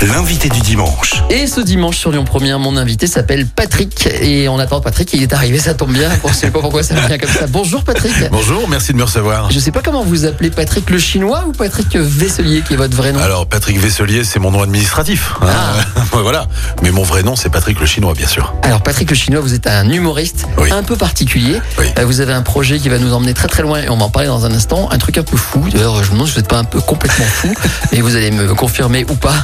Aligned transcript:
L'invité 0.00 0.48
du 0.48 0.60
dimanche. 0.60 1.24
Et 1.28 1.48
ce 1.48 1.60
dimanche 1.60 1.96
sur 1.96 2.12
Lyon 2.12 2.24
Première, 2.24 2.60
mon 2.60 2.76
invité 2.76 3.08
s'appelle 3.08 3.46
Patrick. 3.46 4.06
Et 4.22 4.48
on 4.48 4.60
attend 4.60 4.80
Patrick, 4.80 5.12
il 5.12 5.24
est 5.24 5.32
arrivé, 5.32 5.58
ça 5.58 5.74
tombe 5.74 5.92
bien. 5.92 6.08
On 6.22 6.32
sait 6.32 6.52
pas 6.52 6.60
pourquoi 6.60 6.84
ça 6.84 6.94
vient 6.94 7.18
comme 7.18 7.28
ça. 7.28 7.48
Bonjour 7.48 7.82
Patrick. 7.82 8.12
Bonjour, 8.30 8.68
merci 8.68 8.92
de 8.92 8.98
me 8.98 9.02
recevoir. 9.02 9.50
Je 9.50 9.58
sais 9.58 9.72
pas 9.72 9.80
comment 9.82 10.04
vous 10.04 10.24
appelez 10.24 10.50
Patrick 10.50 10.88
le 10.90 11.00
chinois 11.00 11.44
ou 11.48 11.52
Patrick 11.52 11.96
Vesselier 11.96 12.62
qui 12.62 12.74
est 12.74 12.76
votre 12.76 12.96
vrai 12.96 13.10
nom. 13.10 13.18
Alors 13.20 13.46
Patrick 13.48 13.80
Vesselier, 13.80 14.22
c'est 14.22 14.38
mon 14.38 14.52
nom 14.52 14.62
administratif. 14.62 15.32
hein. 15.42 15.48
voilà. 16.12 16.46
Mais 16.82 16.92
mon 16.92 17.02
vrai 17.02 17.24
nom, 17.24 17.34
c'est 17.34 17.48
Patrick 17.50 17.80
le 17.80 17.86
Chinois, 17.86 18.14
bien 18.14 18.28
sûr. 18.28 18.54
Alors 18.62 18.82
Patrick 18.82 19.10
le 19.10 19.16
chinois, 19.16 19.40
vous 19.40 19.54
êtes 19.54 19.66
un 19.66 19.90
humoriste 19.90 20.46
Oui. 20.58 20.70
un 20.70 20.84
peu 20.84 20.94
particulier. 20.94 21.60
Oui. 21.76 21.86
Euh, 21.98 22.04
Vous 22.04 22.20
avez 22.20 22.34
un 22.34 22.42
projet 22.42 22.78
qui 22.78 22.88
va 22.88 22.98
nous 22.98 23.12
emmener 23.12 23.34
très 23.34 23.48
très 23.48 23.64
loin 23.64 23.80
et 23.82 23.88
on 23.88 23.96
va 23.96 24.04
en 24.04 24.10
parler 24.10 24.28
dans 24.28 24.46
un 24.46 24.52
instant. 24.52 24.88
Un 24.92 24.98
truc 24.98 25.18
un 25.18 25.24
peu 25.24 25.36
fou. 25.36 25.66
D'ailleurs, 25.72 26.04
je 26.04 26.08
me 26.10 26.12
demande 26.12 26.28
si 26.28 26.34
vous 26.34 26.38
n'êtes 26.40 26.48
pas 26.48 26.58
un 26.58 26.64
peu 26.64 26.80
complètement 26.80 27.24
fou, 27.26 27.52
mais 27.92 28.00
vous 28.00 28.14
allez 28.14 28.30
me 28.30 28.54
confirmer 28.54 29.04
ou 29.10 29.14
pas 29.14 29.34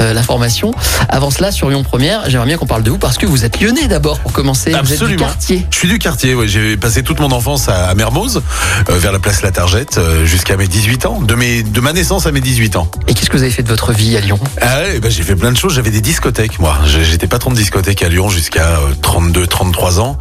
euh, 0.00 0.12
l'information. 0.12 0.72
Avant 1.08 1.30
cela, 1.30 1.52
sur 1.52 1.68
Lyon 1.70 1.82
Première, 1.82 2.28
j'aimerais 2.28 2.46
bien 2.46 2.56
qu'on 2.56 2.66
parle 2.66 2.82
de 2.82 2.90
vous 2.90 2.98
parce 2.98 3.18
que 3.18 3.26
vous 3.26 3.44
êtes 3.44 3.60
lyonnais 3.60 3.88
d'abord 3.88 4.20
pour 4.20 4.32
commencer. 4.32 4.70
Vous 4.70 4.76
êtes 4.78 4.86
du 4.86 4.92
Absolument. 4.94 5.24
quartier. 5.26 5.66
Je 5.70 5.76
suis 5.76 5.88
du 5.88 5.98
quartier, 5.98 6.34
ouais. 6.34 6.48
j'ai 6.48 6.76
passé 6.76 7.02
toute 7.02 7.20
mon 7.20 7.30
enfance 7.32 7.68
à, 7.68 7.94
Mermoz, 7.94 8.42
euh, 8.88 8.98
vers 8.98 9.12
la 9.12 9.18
place 9.18 9.42
La 9.42 9.50
Targette, 9.52 9.98
euh, 9.98 10.24
jusqu'à 10.24 10.56
mes 10.56 10.66
18 10.68 11.06
ans. 11.06 11.20
De, 11.20 11.34
mes, 11.34 11.62
de 11.62 11.80
ma 11.80 11.92
naissance 11.92 12.26
à 12.26 12.32
mes 12.32 12.40
18 12.40 12.76
ans. 12.76 12.88
Et 13.08 13.14
qu'est-ce 13.14 13.30
que 13.30 13.36
vous 13.36 13.42
avez 13.42 13.52
fait 13.52 13.62
de 13.62 13.68
votre 13.68 13.92
vie 13.92 14.16
à 14.16 14.20
Lyon? 14.20 14.38
Ah 14.60 14.80
ouais, 14.80 15.00
bah, 15.00 15.08
j'ai 15.10 15.22
fait 15.22 15.36
plein 15.36 15.52
de 15.52 15.56
choses. 15.56 15.74
J'avais 15.74 15.90
des 15.90 16.00
discothèques, 16.00 16.58
moi. 16.60 16.76
J'étais 16.86 17.26
patron 17.26 17.50
de 17.50 17.56
discothèque 17.56 18.02
à 18.02 18.08
Lyon 18.08 18.28
jusqu'à 18.30 18.78
32, 19.02 19.46
33 19.46 20.00
ans. 20.00 20.16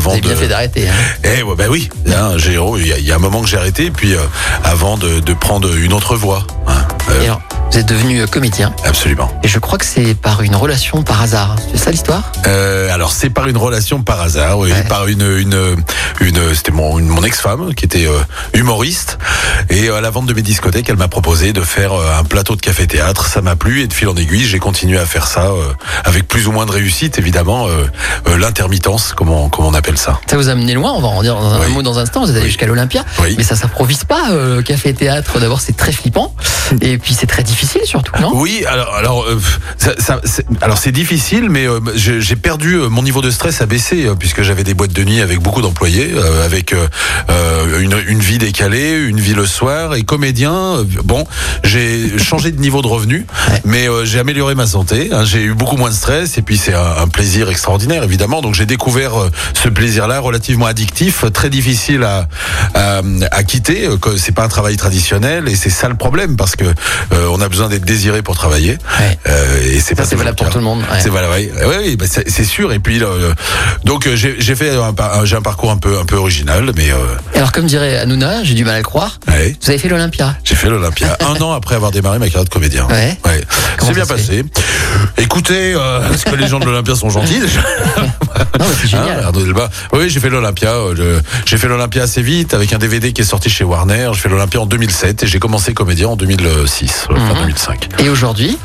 Vous 0.00 0.10
avez 0.10 0.20
de... 0.20 0.26
bien 0.28 0.36
fait 0.36 0.48
d'arrêter. 0.48 0.88
hein. 0.88 0.92
Eh 1.24 1.42
ouais, 1.42 1.54
bah 1.56 1.64
oui, 1.70 1.88
hein, 2.08 2.36
il 2.38 2.86
y, 2.86 3.02
y 3.02 3.12
a 3.12 3.14
un 3.14 3.18
moment 3.18 3.40
que 3.42 3.48
j'ai 3.48 3.56
arrêté, 3.56 3.90
puis 3.90 4.14
euh, 4.14 4.18
avant 4.64 4.96
de, 4.96 5.20
de 5.20 5.32
prendre 5.34 5.74
une 5.76 5.92
autre 5.92 6.16
voie. 6.16 6.46
hein. 6.66 6.72
Euh, 7.10 7.22
Et 7.22 7.26
alors, 7.26 7.40
vous 7.72 7.78
êtes 7.78 7.86
devenu 7.88 8.20
euh, 8.20 8.26
comédien. 8.26 8.72
absolument. 8.84 9.32
Et 9.42 9.48
je 9.48 9.58
crois 9.58 9.78
que 9.78 9.84
c'est 9.86 10.14
par 10.14 10.42
une 10.42 10.54
relation 10.54 11.02
par 11.02 11.22
hasard. 11.22 11.56
C'est 11.72 11.78
ça 11.78 11.90
l'histoire? 11.90 12.30
Euh, 12.46 12.92
alors 12.92 13.12
c'est 13.12 13.30
par 13.30 13.48
une 13.48 13.56
relation 13.56 14.02
par 14.02 14.20
hasard, 14.20 14.58
oui, 14.58 14.70
Ouais. 14.72 14.84
par 14.84 15.06
une 15.08 15.22
une 15.38 15.76
une 16.20 16.54
c'était 16.54 16.70
mon 16.72 16.98
une- 16.98 17.08
mon 17.08 17.22
ex-femme 17.24 17.74
qui 17.74 17.84
était 17.86 18.06
euh, 18.06 18.18
humoriste 18.52 19.18
et 19.70 19.88
euh, 19.88 19.96
à 19.96 20.00
la 20.02 20.10
vente 20.10 20.26
de 20.26 20.34
mes 20.34 20.42
discothèques, 20.42 20.88
elle 20.90 20.96
m'a 20.96 21.08
proposé 21.08 21.52
de 21.54 21.62
faire 21.62 21.92
euh, 21.94 22.18
un 22.18 22.24
plateau 22.24 22.56
de 22.56 22.60
café 22.60 22.86
théâtre, 22.86 23.26
ça 23.26 23.40
m'a 23.40 23.56
plu 23.56 23.80
et 23.82 23.86
de 23.86 23.92
fil 23.94 24.08
en 24.08 24.16
aiguille, 24.16 24.44
j'ai 24.44 24.58
continué 24.58 24.98
à 24.98 25.06
faire 25.06 25.26
ça 25.26 25.46
euh, 25.46 25.72
avec 26.04 26.28
plus 26.28 26.46
ou 26.46 26.52
moins 26.52 26.66
de 26.66 26.72
réussite 26.72 27.18
évidemment 27.18 27.66
l'intermittence 28.38 29.12
comme 29.14 29.30
on 29.30 29.48
comme 29.48 29.64
on 29.64 29.74
appelle 29.74 29.98
ça. 29.98 30.20
Ça 30.28 30.36
vous 30.36 30.48
a 30.48 30.52
amené 30.52 30.74
loin, 30.74 30.92
on 30.92 31.00
va 31.00 31.08
en 31.08 31.22
dire 31.22 31.34
dans 31.34 31.54
un 31.54 31.60
Oui. 31.66 31.72
mot 31.72 31.82
dans 31.82 31.98
un 31.98 32.02
instant. 32.02 32.20
Vous 32.20 32.26
êtes 32.30 32.36
allé 32.36 32.44
Oui. 32.44 32.48
jusqu'à 32.50 32.66
l'Olympia. 32.66 33.04
Oui. 33.20 33.34
Mais 33.38 33.44
ça 33.44 33.56
s'improvise 33.56 34.04
pas, 34.04 34.22
café 34.64 34.92
théâtre. 34.94 35.38
D'abord, 35.40 35.60
c'est 35.60 35.76
très 35.76 35.92
flippant. 35.92 36.34
Et 36.80 36.98
puis, 36.98 37.14
c'est 37.14 37.26
très 37.26 37.42
difficile 37.42 37.61
surtout, 37.84 38.12
non? 38.20 38.30
Oui, 38.34 38.64
alors 38.68 38.94
alors 38.94 39.22
euh, 39.24 39.40
ça, 39.78 39.92
ça- 39.98 40.20
c'est- 40.24 40.44
alors 40.60 40.78
c'est 40.78 40.92
difficile, 40.92 41.48
mais 41.50 41.66
euh, 41.66 41.80
j'ai 41.94 42.20
j'ai 42.20 42.36
perdu 42.36 42.74
euh, 42.74 42.88
mon 42.88 43.02
niveau 43.02 43.20
de 43.22 43.30
stress 43.30 43.60
a 43.60 43.66
baissé 43.66 44.06
euh, 44.06 44.14
puisque 44.14 44.42
j'avais 44.42 44.64
des 44.64 44.74
boîtes 44.74 44.92
de 44.92 45.04
nuit 45.04 45.20
avec 45.20 45.40
beaucoup 45.40 45.62
d'employés, 45.62 46.12
euh, 46.14 46.44
avec 46.44 46.72
euh, 46.72 46.86
une, 47.80 47.96
une 48.06 48.20
vie 48.20 48.38
décalée, 48.38 48.92
une 49.08 49.20
vie 49.20 49.34
le 49.34 49.46
soir 49.46 49.94
et 49.94 50.02
comédien. 50.02 50.84
bon, 51.04 51.24
j'ai 51.64 52.18
changé 52.22 52.50
de 52.52 52.60
niveau 52.60 52.82
de 52.82 52.86
revenu, 52.88 53.26
Ouais. 53.50 53.60
mais 53.64 53.86
j'ai 54.04 54.18
amélioré 54.18 54.54
ma 54.54 54.66
santé. 54.66 55.10
hein, 55.12 55.24
j'ai 55.24 55.42
eu 55.42 55.54
beaucoup 55.54 55.76
moins 55.76 55.90
de 55.90 55.94
stress 55.94 56.38
et 56.38 56.42
puis 56.42 56.56
c'est 56.56 56.74
un, 56.74 56.96
un 57.02 57.08
plaisir 57.08 57.48
extraordinaire 57.50 58.02
évidemment. 58.04 58.42
Donc 58.42 58.54
j'ai 58.54 58.66
découvert 58.66 59.12
ce 59.54 59.68
plaisir-là 59.68 60.20
relativement 60.20 60.66
addictif, 60.66 61.24
très 61.32 61.50
difficile 61.50 62.02
à 62.04 62.28
à, 62.74 63.00
à 63.30 63.42
quitter. 63.42 63.88
que 64.00 64.16
C'est 64.16 64.32
pas 64.32 64.44
un 64.44 64.48
travail 64.48 64.76
traditionnel 64.76 65.48
et 65.48 65.56
c'est 65.56 65.70
ça 65.70 65.88
le 65.88 65.96
problème 65.96 66.36
parce 66.36 66.56
que 66.56 66.64
on 67.30 67.40
a 67.40 67.48
besoin 67.52 67.68
d'être 67.68 67.84
désiré 67.84 68.22
pour 68.22 68.34
travailler. 68.34 68.72
Ouais. 68.98 69.18
Euh, 69.28 69.62
et 69.62 69.78
c'est 69.80 69.94
Ça, 69.94 70.02
pas 70.02 70.04
c'est 70.08 70.16
valable 70.16 70.36
le 70.40 70.44
pour 70.44 70.52
tout 70.52 70.58
le 70.58 70.64
monde. 70.64 70.80
ouais. 70.80 70.98
C'est 71.00 71.08
valable, 71.10 71.34
oui, 71.36 71.50
oui, 71.84 71.96
bah, 71.96 72.06
c'est 72.08 72.44
sûr. 72.44 72.72
Et 72.72 72.80
puis 72.80 73.00
euh, 73.02 73.32
donc 73.84 74.06
euh, 74.08 74.16
j'ai 74.16 74.54
fait 74.56 74.70
un, 74.70 75.24
j'ai 75.24 75.36
un 75.36 75.42
parcours 75.42 75.70
un 75.70 75.76
peu 75.76 75.98
un 75.98 76.04
peu 76.04 76.16
original, 76.16 76.70
mais 76.76 76.90
euh, 76.90 76.96
Alors, 77.36 77.52
comme 77.52 77.66
dirait 77.66 77.98
Hanouna, 77.98 78.42
j'ai 78.42 78.54
du 78.54 78.64
mal 78.64 78.74
à 78.74 78.78
le 78.78 78.82
croire. 78.84 79.20
ouais, 79.28 79.54
Vous 79.62 79.70
avez 79.70 79.78
fait 79.78 79.88
l'Olympia. 79.88 80.36
j'ai 80.44 80.54
fait 80.56 80.68
l'Olympia 80.68 81.16
un 81.26 81.40
an 81.42 81.52
après 81.52 81.76
avoir 81.76 81.90
démarré 81.92 82.18
ma 82.18 82.26
carrière 82.26 82.44
de 82.44 82.50
comédien. 82.50 82.88
Ouais. 82.88 83.16
C'est 83.80 83.92
bien 83.94 84.06
passé. 84.06 84.44
Écoutez, 85.18 85.74
euh, 85.74 86.00
est-ce 86.12 86.24
que 86.24 86.34
les 86.36 86.46
gens 86.48 86.58
de 86.58 86.64
l'Olympia 86.64 86.94
sont 86.94 87.10
gentils 87.10 87.38
déjà 87.40 87.60
Non, 88.58 88.66
mais 88.68 88.74
c'est 88.80 88.88
génial. 88.88 89.18
Hein, 89.20 89.26
Arnaud 89.26 89.42
Delbas. 89.44 89.68
Oui, 89.92 90.08
j'ai 90.08 90.20
fait 90.20 90.28
l'Olympia. 90.30 90.70
euh, 90.72 91.20
J'ai 91.46 91.58
fait 91.58 91.68
l'Olympia 91.68 92.02
assez 92.04 92.22
vite 92.22 92.54
avec 92.54 92.72
un 92.72 92.78
DVD 92.78 93.12
qui 93.12 93.22
est 93.22 93.24
sorti 93.24 93.50
chez 93.50 93.64
Warner. 93.64 94.10
J'ai 94.14 94.20
fait 94.20 94.28
l'Olympia 94.28 94.60
en 94.60 94.66
2007 94.66 95.22
et 95.22 95.26
j'ai 95.26 95.38
commencé 95.38 95.74
comédien 95.74 96.08
en 96.08 96.16
2006, 96.16 97.06
euh, 97.10 97.16
fin. 97.16 97.41
2005. 97.42 97.88
Et 97.98 98.08
aujourd'hui, 98.08 98.56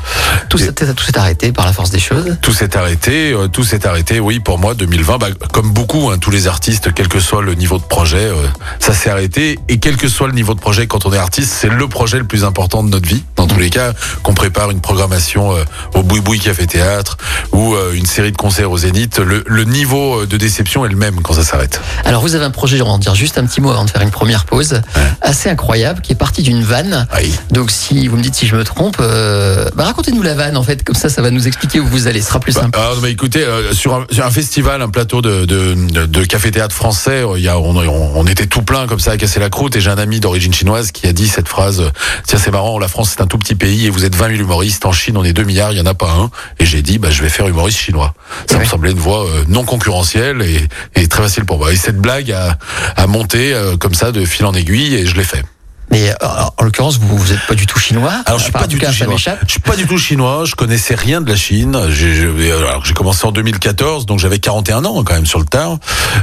tout 0.48 0.58
Et- 0.58 0.62
s'est 0.64 0.72
tout 0.94 1.04
s'est 1.04 1.18
arrêté 1.18 1.52
par 1.52 1.66
la 1.66 1.72
force 1.72 1.90
des 1.90 1.98
choses. 1.98 2.36
Tout 2.42 2.52
s'est 2.52 2.76
arrêté, 2.76 3.32
euh, 3.32 3.48
tout 3.48 3.64
s'est 3.64 3.86
arrêté. 3.86 4.20
Oui, 4.20 4.38
pour 4.40 4.58
moi, 4.58 4.74
2020, 4.74 5.18
bah, 5.18 5.28
comme 5.52 5.70
beaucoup, 5.72 6.10
hein, 6.10 6.18
tous 6.18 6.30
les 6.30 6.46
artistes, 6.46 6.92
quel 6.94 7.08
que 7.08 7.20
soit 7.20 7.42
le 7.42 7.54
niveau 7.54 7.78
de 7.78 7.82
projet, 7.84 8.18
euh, 8.24 8.46
ça 8.78 8.92
s'est 8.94 9.10
arrêté. 9.10 9.58
Et 9.68 9.78
quel 9.78 9.96
que 9.96 10.08
soit 10.08 10.26
le 10.28 10.32
niveau 10.32 10.54
de 10.54 10.60
projet, 10.60 10.86
quand 10.86 11.06
on 11.06 11.12
est 11.12 11.18
artiste, 11.18 11.52
c'est 11.52 11.68
le 11.70 11.88
projet 11.88 12.18
le 12.18 12.24
plus 12.24 12.44
important 12.44 12.82
de 12.82 12.88
notre 12.90 13.08
vie. 13.08 13.24
Dans 13.38 13.46
tous 13.46 13.58
les 13.60 13.70
cas, 13.70 13.92
qu'on 14.24 14.34
prépare 14.34 14.70
une 14.72 14.80
programmation 14.80 15.54
euh, 15.54 15.62
au 15.94 16.02
Boui 16.02 16.20
Boui 16.20 16.40
Café 16.40 16.66
Théâtre 16.66 17.16
ou 17.52 17.74
euh, 17.74 17.92
une 17.94 18.04
série 18.04 18.32
de 18.32 18.36
concerts 18.36 18.70
au 18.72 18.78
Zénith, 18.78 19.18
le, 19.20 19.44
le 19.46 19.62
niveau 19.64 20.22
euh, 20.22 20.26
de 20.26 20.36
déception 20.36 20.84
est 20.84 20.88
le 20.88 20.96
même 20.96 21.20
quand 21.22 21.34
ça 21.34 21.44
s'arrête. 21.44 21.80
Alors, 22.04 22.20
vous 22.20 22.34
avez 22.34 22.44
un 22.44 22.50
projet, 22.50 22.76
je 22.76 22.82
vais 22.82 22.88
en 22.90 22.98
dire 22.98 23.14
juste 23.14 23.38
un 23.38 23.46
petit 23.46 23.60
mot 23.60 23.70
avant 23.70 23.84
de 23.84 23.90
faire 23.90 24.02
une 24.02 24.10
première 24.10 24.44
pause, 24.44 24.82
assez 25.22 25.48
incroyable, 25.48 26.00
qui 26.00 26.12
est 26.12 26.16
parti 26.16 26.42
d'une 26.42 26.64
vanne. 26.64 27.06
Oui. 27.16 27.32
Donc, 27.52 27.70
si 27.70 28.08
vous 28.08 28.16
me 28.16 28.22
dites 28.22 28.34
si 28.34 28.48
je 28.48 28.56
me 28.56 28.64
trompe, 28.64 28.96
euh, 29.00 29.68
bah, 29.76 29.84
racontez-nous 29.84 30.22
la 30.22 30.34
vanne, 30.34 30.56
en 30.56 30.64
fait. 30.64 30.82
Comme 30.82 30.96
ça, 30.96 31.08
ça 31.08 31.22
va 31.22 31.30
nous 31.30 31.46
expliquer 31.46 31.78
où 31.78 31.86
vous 31.86 32.08
allez. 32.08 32.20
Ce 32.20 32.28
sera 32.28 32.40
plus 32.40 32.54
Bah, 32.54 32.62
simple. 32.62 32.76
alors, 32.78 32.96
bah, 32.96 33.08
écoutez, 33.08 33.44
euh, 33.44 33.72
sur, 33.72 33.94
un, 33.94 34.04
sur 34.10 34.26
un 34.26 34.30
festival, 34.32 34.82
un 34.82 34.88
plateau 34.88 35.22
de, 35.22 35.44
de, 35.44 35.74
de, 35.74 36.06
de 36.06 36.24
café-théâtre 36.24 36.74
français, 36.74 37.22
il 37.36 37.42
y 37.42 37.48
a, 37.48 37.56
on, 37.56 37.76
on, 37.76 38.10
on 38.16 38.26
était 38.26 38.46
tout 38.46 38.62
plein 38.62 38.88
comme 38.88 38.98
ça 39.00 39.12
à 39.12 39.16
casser 39.16 39.38
la 39.38 39.48
croûte 39.48 39.76
et 39.76 39.80
j'ai 39.80 39.90
un 39.90 39.98
ami 39.98 40.18
d'origine 40.18 40.52
chinoise 40.52 40.90
qui 40.90 41.06
a 41.06 41.12
dit 41.12 41.28
cette 41.28 41.46
phrase, 41.48 41.84
tiens 42.26 42.38
c'est 42.42 42.50
marrant, 42.50 42.78
la 42.80 42.88
France 42.88 43.10
c'est 43.16 43.22
un 43.22 43.26
tout 43.28 43.38
petit 43.38 43.54
pays 43.54 43.86
et 43.86 43.90
vous 43.90 44.04
êtes 44.04 44.14
20 44.16 44.30
000 44.30 44.40
humoristes, 44.40 44.84
en 44.86 44.92
Chine 44.92 45.16
on 45.16 45.24
est 45.24 45.32
2 45.32 45.44
milliards, 45.44 45.72
il 45.72 45.78
y 45.78 45.80
en 45.80 45.86
a 45.86 45.94
pas 45.94 46.10
un. 46.10 46.30
Et 46.58 46.66
j'ai 46.66 46.82
dit, 46.82 46.98
bah, 46.98 47.10
je 47.10 47.22
vais 47.22 47.28
faire 47.28 47.46
humoriste 47.46 47.78
chinois. 47.78 48.14
Ça 48.50 48.56
Ouais. 48.56 48.64
me 48.64 48.68
semblait 48.68 48.90
une 48.90 48.98
voie 48.98 49.24
euh, 49.26 49.44
non 49.48 49.64
concurrentielle 49.64 50.42
et, 50.42 50.66
et 51.00 51.06
très 51.06 51.22
facile 51.22 51.44
pour 51.44 51.58
moi. 51.58 51.72
Et 51.72 51.76
cette 51.76 51.98
blague 51.98 52.32
a, 52.32 52.58
a 52.96 53.06
monté 53.06 53.54
euh, 53.54 53.76
comme 53.76 53.94
ça 53.94 54.10
de 54.10 54.24
fil 54.24 54.44
en 54.46 54.52
aiguille 54.54 54.94
et 54.96 55.06
je 55.06 55.14
l'ai 55.14 55.24
fait. 55.24 55.44
Mais 55.90 56.10
euh, 56.10 56.14
en 56.58 56.64
l'occurrence, 56.64 56.98
vous 56.98 57.16
vous 57.16 57.32
êtes 57.32 57.46
pas 57.46 57.54
du 57.54 57.66
tout 57.66 57.78
chinois. 57.78 58.12
Alors 58.26 58.38
je 58.38 58.44
suis 58.44 58.52
pas 58.52 58.66
du 58.66 58.76
tout 58.76 58.80
cas, 58.80 58.88
tout 58.88 58.92
ça 58.98 59.04
chinois. 59.04 59.16
Je 59.46 59.50
suis 59.50 59.60
pas 59.60 59.76
du 59.76 59.86
tout 59.86 59.96
chinois. 59.98 60.44
Je 60.44 60.54
connaissais 60.54 60.94
rien 60.94 61.20
de 61.20 61.28
la 61.28 61.36
Chine. 61.36 61.78
J'ai 61.90 62.14
j'ai- 62.14 62.52
alors 62.52 62.84
j'ai 62.84 62.92
commencé 62.94 63.26
en 63.26 63.32
2014, 63.32 64.04
donc 64.06 64.18
j'avais 64.18 64.38
41 64.38 64.84
ans 64.84 65.02
quand 65.02 65.14
même 65.14 65.26
sur 65.26 65.38
le 65.38 65.44
tard. 65.46 65.78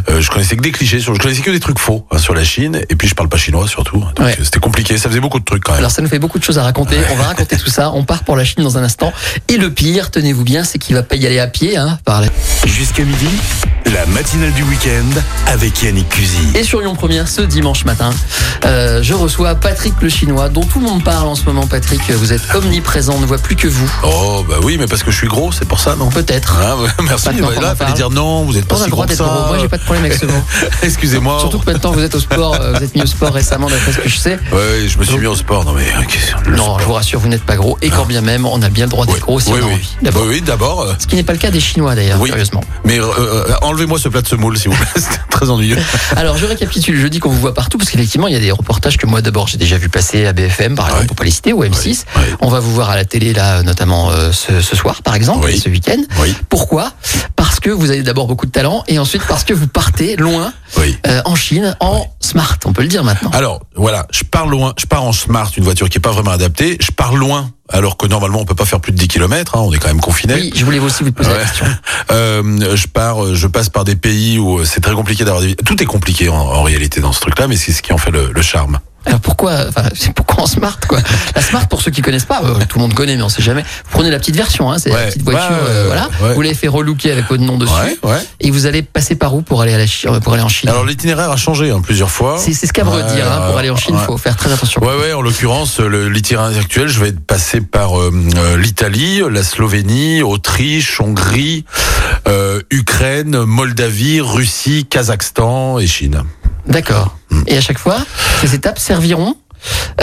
Euh, 0.09 0.21
je 0.21 0.29
connaissais 0.29 0.55
que 0.55 0.61
des 0.61 0.71
clichés, 0.71 0.99
sur, 0.99 1.15
je 1.15 1.19
connaissais 1.19 1.41
que 1.41 1.51
des 1.51 1.59
trucs 1.59 1.79
faux 1.79 2.05
hein, 2.11 2.17
sur 2.19 2.33
la 2.35 2.43
Chine. 2.43 2.81
Et 2.89 2.95
puis 2.95 3.07
je 3.07 3.15
parle 3.15 3.29
pas 3.29 3.37
chinois 3.37 3.67
surtout. 3.67 3.97
Donc 3.99 4.19
Ouais. 4.19 4.37
c'était 4.43 4.59
compliqué. 4.59 4.97
Ça 4.97 5.09
faisait 5.09 5.19
beaucoup 5.19 5.39
de 5.39 5.45
trucs 5.45 5.63
quand 5.63 5.71
même. 5.71 5.79
Alors 5.79 5.91
ça 5.91 6.01
nous 6.01 6.09
fait 6.09 6.19
beaucoup 6.19 6.37
de 6.39 6.43
choses 6.43 6.59
à 6.59 6.63
raconter. 6.63 6.97
On 7.11 7.15
va 7.15 7.23
raconter 7.25 7.57
tout 7.57 7.69
ça. 7.69 7.91
On 7.91 8.03
part 8.03 8.23
pour 8.23 8.35
la 8.35 8.43
Chine 8.45 8.63
dans 8.63 8.77
un 8.77 8.83
instant. 8.83 9.11
Et 9.47 9.57
le 9.57 9.71
pire, 9.71 10.11
tenez-vous 10.11 10.43
bien, 10.43 10.63
c'est 10.63 10.77
qu'il 10.77 10.95
va 10.95 11.03
pas 11.03 11.15
y 11.15 11.25
aller 11.25 11.39
à 11.39 11.47
pied. 11.47 11.75
Hein, 11.77 11.97
par 12.05 12.21
la- 12.21 12.27
Jusqu'à 12.65 13.03
midi, 13.03 13.27
la 13.91 14.05
matinale 14.07 14.51
du 14.53 14.63
week-end 14.63 15.05
avec 15.47 15.81
Yannick 15.83 16.09
Cusy. 16.09 16.37
Et 16.55 16.63
sur 16.63 16.81
Lyon 16.81 16.95
Première, 16.95 17.27
ce 17.27 17.41
dimanche 17.41 17.85
matin, 17.85 18.11
euh, 18.65 19.01
je 19.03 19.13
reçois 19.13 19.54
Patrick 19.55 19.93
le 20.01 20.09
Chinois, 20.09 20.49
dont 20.49 20.63
tout 20.63 20.79
le 20.79 20.85
monde 20.85 21.03
parle 21.03 21.27
en 21.27 21.35
ce 21.35 21.43
moment. 21.45 21.65
Patrick, 21.67 22.01
vous 22.11 22.33
êtes 22.33 22.41
omniprésent, 22.55 23.13
on 23.15 23.19
ne 23.19 23.25
voit 23.25 23.37
plus 23.37 23.55
que 23.55 23.67
vous. 23.67 23.91
Oh 24.03 24.45
bah 24.47 24.55
oui, 24.63 24.77
mais 24.79 24.85
parce 24.87 25.03
que 25.03 25.11
je 25.11 25.17
suis 25.17 25.27
gros, 25.27 25.51
c'est 25.51 25.67
pour 25.67 25.79
ça, 25.79 25.95
non? 25.95 26.09
Peut-être. 26.09 26.57
Ouais, 26.79 26.89
Merci. 27.05 27.27
Maintenant 27.29 27.47
en 27.47 27.49
là, 27.51 27.75
fallait 27.75 27.75
parle. 27.77 27.93
dire 27.93 28.09
non. 28.09 28.43
Vous 28.45 28.57
êtes 28.57 28.65
pas 28.67 28.75
On 28.79 28.83
si 28.83 28.89
gros 28.89 29.03
que 29.05 29.15
ça. 29.15 29.23
gros. 29.23 29.47
Moi, 29.47 29.57
j'ai 29.59 29.67
pas 29.67 29.77
de 29.77 29.83
problème 29.83 30.05
avec 30.05 30.17
ce 30.17 30.25
mot. 30.25 30.33
Excusez-moi. 30.83 31.39
Surtout 31.39 31.59
que 31.59 31.71
maintenant, 31.71 31.91
vous 31.91 32.01
êtes 32.01 32.15
au 32.15 32.19
sport, 32.19 32.55
euh, 32.59 32.73
vous 32.73 32.83
êtes 32.83 32.95
mis 32.95 33.01
au 33.01 33.05
sport 33.07 33.33
récemment, 33.33 33.69
d'après 33.69 33.91
ce 33.93 33.99
que 33.99 34.09
je 34.09 34.17
sais. 34.17 34.37
Ouais, 34.51 34.87
je 34.87 34.97
me 34.97 35.03
suis 35.03 35.17
mis 35.17 35.25
au 35.27 35.35
sport. 35.35 35.65
Non 35.65 35.73
mais 35.73 35.83
euh, 35.83 36.01
qu'est-ce- 36.07 36.49
le 36.49 36.55
Non, 36.55 36.63
sport. 36.63 36.79
je 36.79 36.85
vous 36.85 36.93
rassure, 36.93 37.19
vous 37.19 37.27
n'êtes 37.29 37.43
pas 37.43 37.55
gros. 37.55 37.77
Et 37.81 37.89
quand 37.89 38.05
bien 38.05 38.21
même, 38.21 38.45
on 38.45 38.61
a 38.61 38.69
bien 38.69 38.85
le 38.85 38.89
droit 38.91 39.05
d'être 39.05 39.15
Oui, 39.15 39.21
gros 39.21 39.39
si 39.39 39.51
oui, 39.51 39.59
on 39.61 39.65
a 39.65 39.67
oui. 39.67 39.73
envie. 39.73 39.89
D'abord. 40.01 40.21
Oui, 40.23 40.27
oui, 40.35 40.41
d'abord. 40.41 40.81
euh, 40.81 40.93
Ce 40.99 41.07
qui 41.07 41.15
n'est 41.15 41.23
pas 41.23 41.33
le 41.33 41.39
cas 41.39 41.51
des 41.51 41.59
Chinois 41.59 41.95
d'ailleurs, 41.95 42.19
Oui. 42.21 42.29
curieusement. 42.29 42.61
Mais 42.83 42.99
euh, 42.99 43.05
euh, 43.19 43.53
enlevez-moi 43.61 43.97
ce 43.99 44.09
plat 44.09 44.21
de 44.21 44.27
semoule, 44.27 44.57
s'il 44.57 44.69
vous 44.71 44.77
plaît. 44.77 44.87
C'était 44.95 45.19
très 45.29 45.49
ennuyeux. 45.49 45.77
Alors, 46.15 46.37
je 46.37 46.45
récapitule. 46.45 46.99
Je 46.99 47.07
dis 47.07 47.19
qu'on 47.19 47.29
vous 47.29 47.39
voit 47.39 47.53
partout 47.53 47.77
parce 47.77 47.89
qu'effectivement, 47.89 48.27
il 48.27 48.33
y 48.33 48.37
a 48.37 48.39
des 48.39 48.51
reportages 48.51 48.97
que 48.97 49.05
moi 49.07 49.21
d'abord 49.21 49.44
j'ai 49.47 49.57
déjà 49.57 49.77
vu 49.77 49.89
passer 49.89 50.25
à 50.25 50.33
BFM, 50.33 50.75
par 50.75 50.85
exemple, 50.85 51.01
Ouais. 51.01 51.07
pour 51.07 51.15
pas 51.15 51.23
les 51.23 51.31
citer, 51.31 51.53
ou 51.53 51.63
M6. 51.63 51.85
Ouais, 52.15 52.21
ouais. 52.21 52.27
On 52.41 52.49
va 52.49 52.59
vous 52.59 52.73
voir 52.73 52.89
à 52.89 52.95
la 52.95 53.05
télé 53.05 53.33
là, 53.33 53.63
notamment 53.63 54.11
euh, 54.11 54.31
ce, 54.31 54.61
ce 54.61 54.75
soir, 54.75 55.01
par 55.03 55.15
exemple, 55.15 55.45
Oui. 55.45 55.59
ce 55.59 55.69
week-end. 55.69 56.01
Oui, 56.21 56.33
Pourquoi? 56.49 56.91
Parce 57.35 57.59
que 57.59 57.69
vous 57.69 57.89
avez 57.91 58.03
d'abord 58.03 58.27
beaucoup 58.27 58.45
de 58.45 58.51
talent 58.51 58.83
et 58.87 58.99
ensuite 58.99 59.23
parce 59.27 59.43
que 59.43 59.53
vous 59.53 59.67
partez 59.67 60.15
loin 60.15 60.53
oui. 60.77 60.97
euh, 61.07 61.21
en 61.25 61.35
Chine 61.35 61.75
en 61.79 62.05
smart, 62.19 62.57
on 62.65 62.73
peut 62.73 62.81
le 62.81 62.87
dire 62.87 63.03
maintenant. 63.03 63.29
Alors 63.31 63.61
voilà, 63.75 64.07
je 64.11 64.23
pars 64.23 64.47
loin, 64.47 64.73
je 64.77 64.85
pars 64.85 65.03
en 65.03 65.11
smart, 65.11 65.49
une 65.57 65.63
voiture 65.63 65.89
qui 65.89 65.97
est 65.97 66.01
pas 66.01 66.11
vraiment 66.11 66.31
adaptée. 66.31 66.77
Je 66.79 66.91
pars 66.91 67.15
loin, 67.15 67.49
alors 67.69 67.97
que 67.97 68.07
normalement 68.07 68.39
on 68.39 68.45
peut 68.45 68.55
pas 68.55 68.65
faire 68.65 68.79
plus 68.79 68.91
de 68.91 68.97
10 68.97 69.07
km, 69.07 69.55
hein, 69.55 69.61
on 69.63 69.71
est 69.73 69.77
quand 69.77 69.87
même 69.87 69.99
confiné. 70.01 70.33
Oui, 70.35 70.51
je 70.55 70.63
voulais 70.65 70.79
aussi 70.79 71.03
vous 71.03 71.11
poser 71.11 71.29
la 71.29 71.37
Ouais. 71.37 71.43
question. 71.43 71.65
Euh, 72.11 72.75
je 72.75 72.87
pars, 72.87 73.33
je 73.33 73.47
passe 73.47 73.69
par 73.69 73.83
des 73.83 73.95
pays 73.95 74.37
où 74.37 74.63
c'est 74.63 74.79
très 74.79 74.93
compliqué 74.93 75.23
d'avoir 75.25 75.41
des... 75.41 75.55
Tout 75.55 75.81
est 75.81 75.85
compliqué 75.87 76.29
en, 76.29 76.35
en 76.35 76.61
réalité 76.63 77.01
dans 77.01 77.11
ce 77.13 77.19
truc-là, 77.19 77.47
mais 77.47 77.57
c'est 77.57 77.71
ce 77.73 77.81
qui 77.81 77.93
en 77.93 77.97
fait 77.97 78.11
le, 78.11 78.31
le 78.31 78.41
charme. 78.41 78.79
Alors 79.05 79.19
pourquoi, 79.19 79.53
enfin, 79.69 79.83
c'est 79.93 80.13
pourquoi 80.13 80.43
en 80.43 80.47
smart 80.47 80.77
quoi 80.87 80.99
La 81.35 81.41
smart 81.41 81.67
pour 81.67 81.81
ceux 81.81 81.91
qui 81.91 82.01
connaissent 82.01 82.25
pas, 82.25 82.41
euh, 82.43 82.55
tout 82.67 82.77
le 82.79 82.81
monde 82.83 82.93
connaît 82.93 83.15
mais 83.15 83.21
on 83.23 83.29
sait 83.29 83.41
jamais. 83.43 83.61
Vous 83.61 83.91
prenez 83.91 84.09
la 84.09 84.17
petite 84.19 84.35
version, 84.35 84.71
hein, 84.71 84.77
c'est 84.79 84.89
la 84.89 84.95
Ouais. 84.95 85.05
petite 85.07 85.23
voiture, 85.23 85.49
Ouais, 85.51 85.57
euh, 85.69 85.83
voilà. 85.87 86.09
ouais. 86.23 86.33
Vous 86.33 86.41
l'avez 86.41 86.55
fait 86.55 86.67
relooker 86.67 87.11
avec 87.11 87.27
votre 87.29 87.43
nom 87.43 87.57
dessus 87.57 87.71
Ouais, 88.03 88.19
et 88.39 88.49
vous 88.51 88.65
allez 88.65 88.81
passer 88.81 89.15
par 89.15 89.35
où 89.35 89.41
pour 89.41 89.61
aller 89.61 89.73
à 89.73 89.77
la 89.77 89.85
Chi- 89.85 90.07
euh, 90.07 90.19
pour 90.19 90.33
aller 90.33 90.41
en 90.43 90.49
Chine? 90.49 90.69
Alors 90.69 90.85
l'itinéraire 90.85 91.29
a 91.31 91.37
changé 91.37 91.69
hein, 91.71 91.81
plusieurs 91.83 92.09
fois. 92.09 92.37
C'est 92.39 92.53
ce 92.53 92.73
qu'à 92.73 92.83
me 92.83 92.89
redire. 92.89 93.31
Hein, 93.31 93.47
pour 93.49 93.57
aller 93.57 93.69
en 93.69 93.75
Chine, 93.75 93.95
ouais. 93.95 94.01
faut 94.05 94.17
faire 94.17 94.35
très 94.35 94.51
attention. 94.51 94.81
Ouais, 94.83 94.95
ouais, 94.99 95.13
en 95.13 95.21
l'occurrence, 95.21 95.79
l'itinéraire 95.79 96.57
actuel, 96.57 96.87
je 96.87 96.99
vais 96.99 97.11
passer 97.11 97.61
par 97.61 97.99
euh, 97.99 98.11
euh, 98.37 98.57
l'Italie, 98.57 99.21
la 99.31 99.43
Slovénie, 99.43 100.21
Autriche, 100.23 100.99
Hongrie, 100.99 101.65
euh, 102.27 102.61
Ukraine, 102.71 103.43
Moldavie, 103.45 104.21
Russie, 104.21 104.85
Kazakhstan 104.89 105.79
et 105.79 105.87
Chine. 105.87 106.23
D'accord. 106.67 107.15
Et 107.47 107.57
à 107.57 107.61
chaque 107.61 107.79
fois, 107.79 107.97
ces 108.41 108.55
étapes 108.55 108.79
serviront 108.79 109.35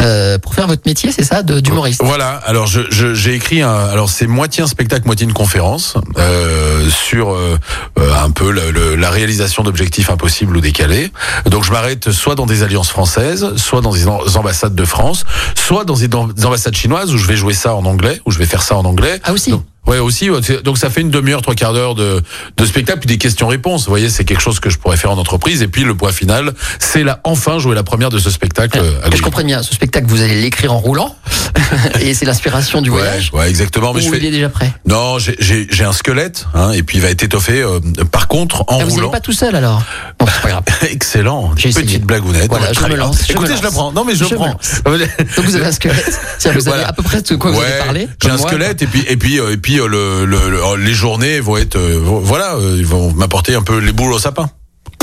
euh, 0.00 0.38
pour 0.38 0.54
faire 0.54 0.66
votre 0.66 0.82
métier, 0.86 1.12
c'est 1.12 1.22
ça, 1.22 1.42
d'humoriste. 1.44 2.00
Voilà. 2.02 2.30
Alors 2.46 2.66
je 2.66 2.80
je- 2.90 3.14
j'ai 3.14 3.34
écrit 3.34 3.62
un. 3.62 3.72
Alors 3.72 4.10
c'est 4.10 4.26
moitié 4.26 4.62
un 4.62 4.66
spectacle, 4.66 5.06
moitié 5.06 5.24
une 5.24 5.32
conférence 5.32 5.94
euh, 6.18 6.88
sur 6.90 7.30
euh, 7.32 7.56
euh, 7.98 8.14
un 8.24 8.30
peu 8.32 8.50
le- 8.50 8.72
le- 8.72 8.96
la 8.96 9.10
réalisation 9.10 9.62
d'objectifs 9.62 10.10
impossibles 10.10 10.56
ou 10.56 10.60
décalés. 10.60 11.12
Donc 11.48 11.62
je 11.64 11.70
m'arrête 11.70 12.10
soit 12.10 12.34
dans 12.34 12.46
des 12.46 12.64
alliances 12.64 12.88
françaises, 12.90 13.54
soit 13.56 13.82
dans 13.82 13.92
des 13.92 14.08
am- 14.08 14.18
ambassades 14.34 14.74
de 14.74 14.84
France, 14.84 15.24
soit 15.54 15.84
dans 15.84 15.94
des 15.96 16.08
ambassades 16.44 16.74
chinoises 16.74 17.12
où 17.14 17.18
je 17.18 17.26
vais 17.28 17.36
jouer 17.36 17.54
ça 17.54 17.74
en 17.76 17.84
anglais, 17.84 18.20
où 18.26 18.32
je 18.32 18.38
vais 18.38 18.46
faire 18.46 18.62
ça 18.62 18.74
en 18.76 18.84
anglais. 18.84 19.20
Ah 19.22 19.32
aussi. 19.32 19.50
Donc, 19.50 19.64
Ouais, 19.86 19.98
aussi. 19.98 20.30
ouais, 20.30 20.40
Donc 20.64 20.78
ça 20.78 20.90
fait 20.90 21.00
une 21.00 21.10
demi-heure, 21.10 21.42
trois 21.42 21.54
quarts 21.56 21.72
d'heure 21.72 21.94
de, 21.96 22.22
de 22.56 22.66
spectacle, 22.66 23.00
puis 23.00 23.08
des 23.08 23.18
questions-réponses. 23.18 23.84
Vous 23.84 23.90
voyez, 23.90 24.10
c'est 24.10 24.24
quelque 24.24 24.40
chose 24.40 24.60
que 24.60 24.70
je 24.70 24.78
pourrais 24.78 24.96
faire 24.96 25.10
en 25.10 25.18
entreprise. 25.18 25.60
Et 25.62 25.66
puis 25.68 25.82
le 25.82 25.94
point 25.96 26.12
final, 26.12 26.52
c'est 26.78 27.02
là 27.02 27.20
enfin 27.24 27.58
jouer 27.58 27.74
la 27.74 27.82
première 27.82 28.08
de 28.10 28.18
ce 28.18 28.30
spectacle. 28.30 28.78
euh, 28.78 29.00
à 29.04 29.10
Que 29.10 29.16
je 29.16 29.22
comprenne 29.22 29.46
bien, 29.46 29.62
ce 29.62 29.74
spectacle, 29.74 30.06
vous 30.08 30.20
allez 30.22 30.40
l'écrire 30.40 30.72
en 30.72 30.78
roulant, 30.78 31.16
et 32.00 32.14
c'est 32.14 32.24
l'inspiration 32.24 32.80
du 32.80 32.90
Ouais, 32.90 32.98
voyage. 32.98 33.30
ouais, 33.32 33.48
exactement. 33.50 33.92
Mais 33.92 34.00
ou 34.00 34.04
je 34.04 34.10
fais... 34.10 34.18
il 34.18 34.26
est 34.26 34.30
déjà 34.30 34.48
prêt. 34.48 34.72
Non, 34.86 35.18
j'ai- 35.18 35.36
j'ai 35.40 35.66
j'ai 35.70 35.84
un 35.84 35.92
squelette, 35.92 36.46
hein, 36.54 36.70
et 36.72 36.82
puis 36.84 36.98
il 36.98 37.00
va 37.00 37.10
être 37.10 37.22
étoffé. 37.24 37.60
euh, 37.60 37.80
par 38.10 38.28
contre, 38.28 38.62
en 38.68 38.78
Ah, 38.80 38.84
vous 38.84 38.90
roulant. 38.94 39.10
pas 39.10 39.20
tout 39.20 39.32
seul 39.32 39.54
alors? 39.56 39.82
Bon, 40.18 40.26
pas 40.42 40.48
grave. 40.48 40.62
Excellent. 40.90 41.50
J'ai 41.56 41.70
essayé. 41.70 41.84
Petite 41.86 42.04
blagounette. 42.04 42.48
Voilà, 42.48 42.72
je 42.72 42.80
me 42.86 42.94
lance, 42.94 43.18
je 43.26 43.32
me 43.32 43.38
Écoutez, 43.38 43.52
je 43.56 43.62
la 43.62 43.64
lance. 43.64 43.74
prends. 43.74 43.92
Non, 43.92 44.04
mais 44.04 44.14
je, 44.14 44.24
Je 44.24 44.34
prends. 44.34 44.46
Donc 44.84 45.44
vous 45.44 45.56
avez 45.56 45.66
un 45.66 45.72
squelette. 45.72 46.20
Vous 46.54 46.60
Voilà. 46.64 46.88
à 46.88 46.92
peu 46.92 47.02
près 47.02 47.22
de 47.22 47.34
quoi 47.36 47.50
vous 47.50 47.58
Ouais, 47.58 47.64
allez 47.66 47.78
parler. 47.84 48.00
J'ai 48.20 48.28
comme 48.28 48.32
un 48.32 48.36
moi. 48.36 48.48
squelette 48.48 48.82
et 48.82 48.86
puis 48.86 49.04
et 49.08 49.16
puis 49.16 49.38
euh, 49.40 49.52
et 49.52 49.56
puis 49.56 49.71
euh, 49.78 49.86
le, 49.88 50.24
le- 50.24 50.50
le- 50.50 50.76
les 50.84 50.92
journées 50.94 51.40
vont 51.40 51.56
être 51.56 51.76
euh, 51.76 51.98
voilà 52.02 52.54
euh, 52.54 52.76
ils 52.78 52.86
vont 52.86 53.12
m'apporter 53.12 53.54
un 53.54 53.62
peu 53.62 53.78
les 53.78 53.92
boules 53.92 54.12
au 54.12 54.18
sapin. 54.18 54.48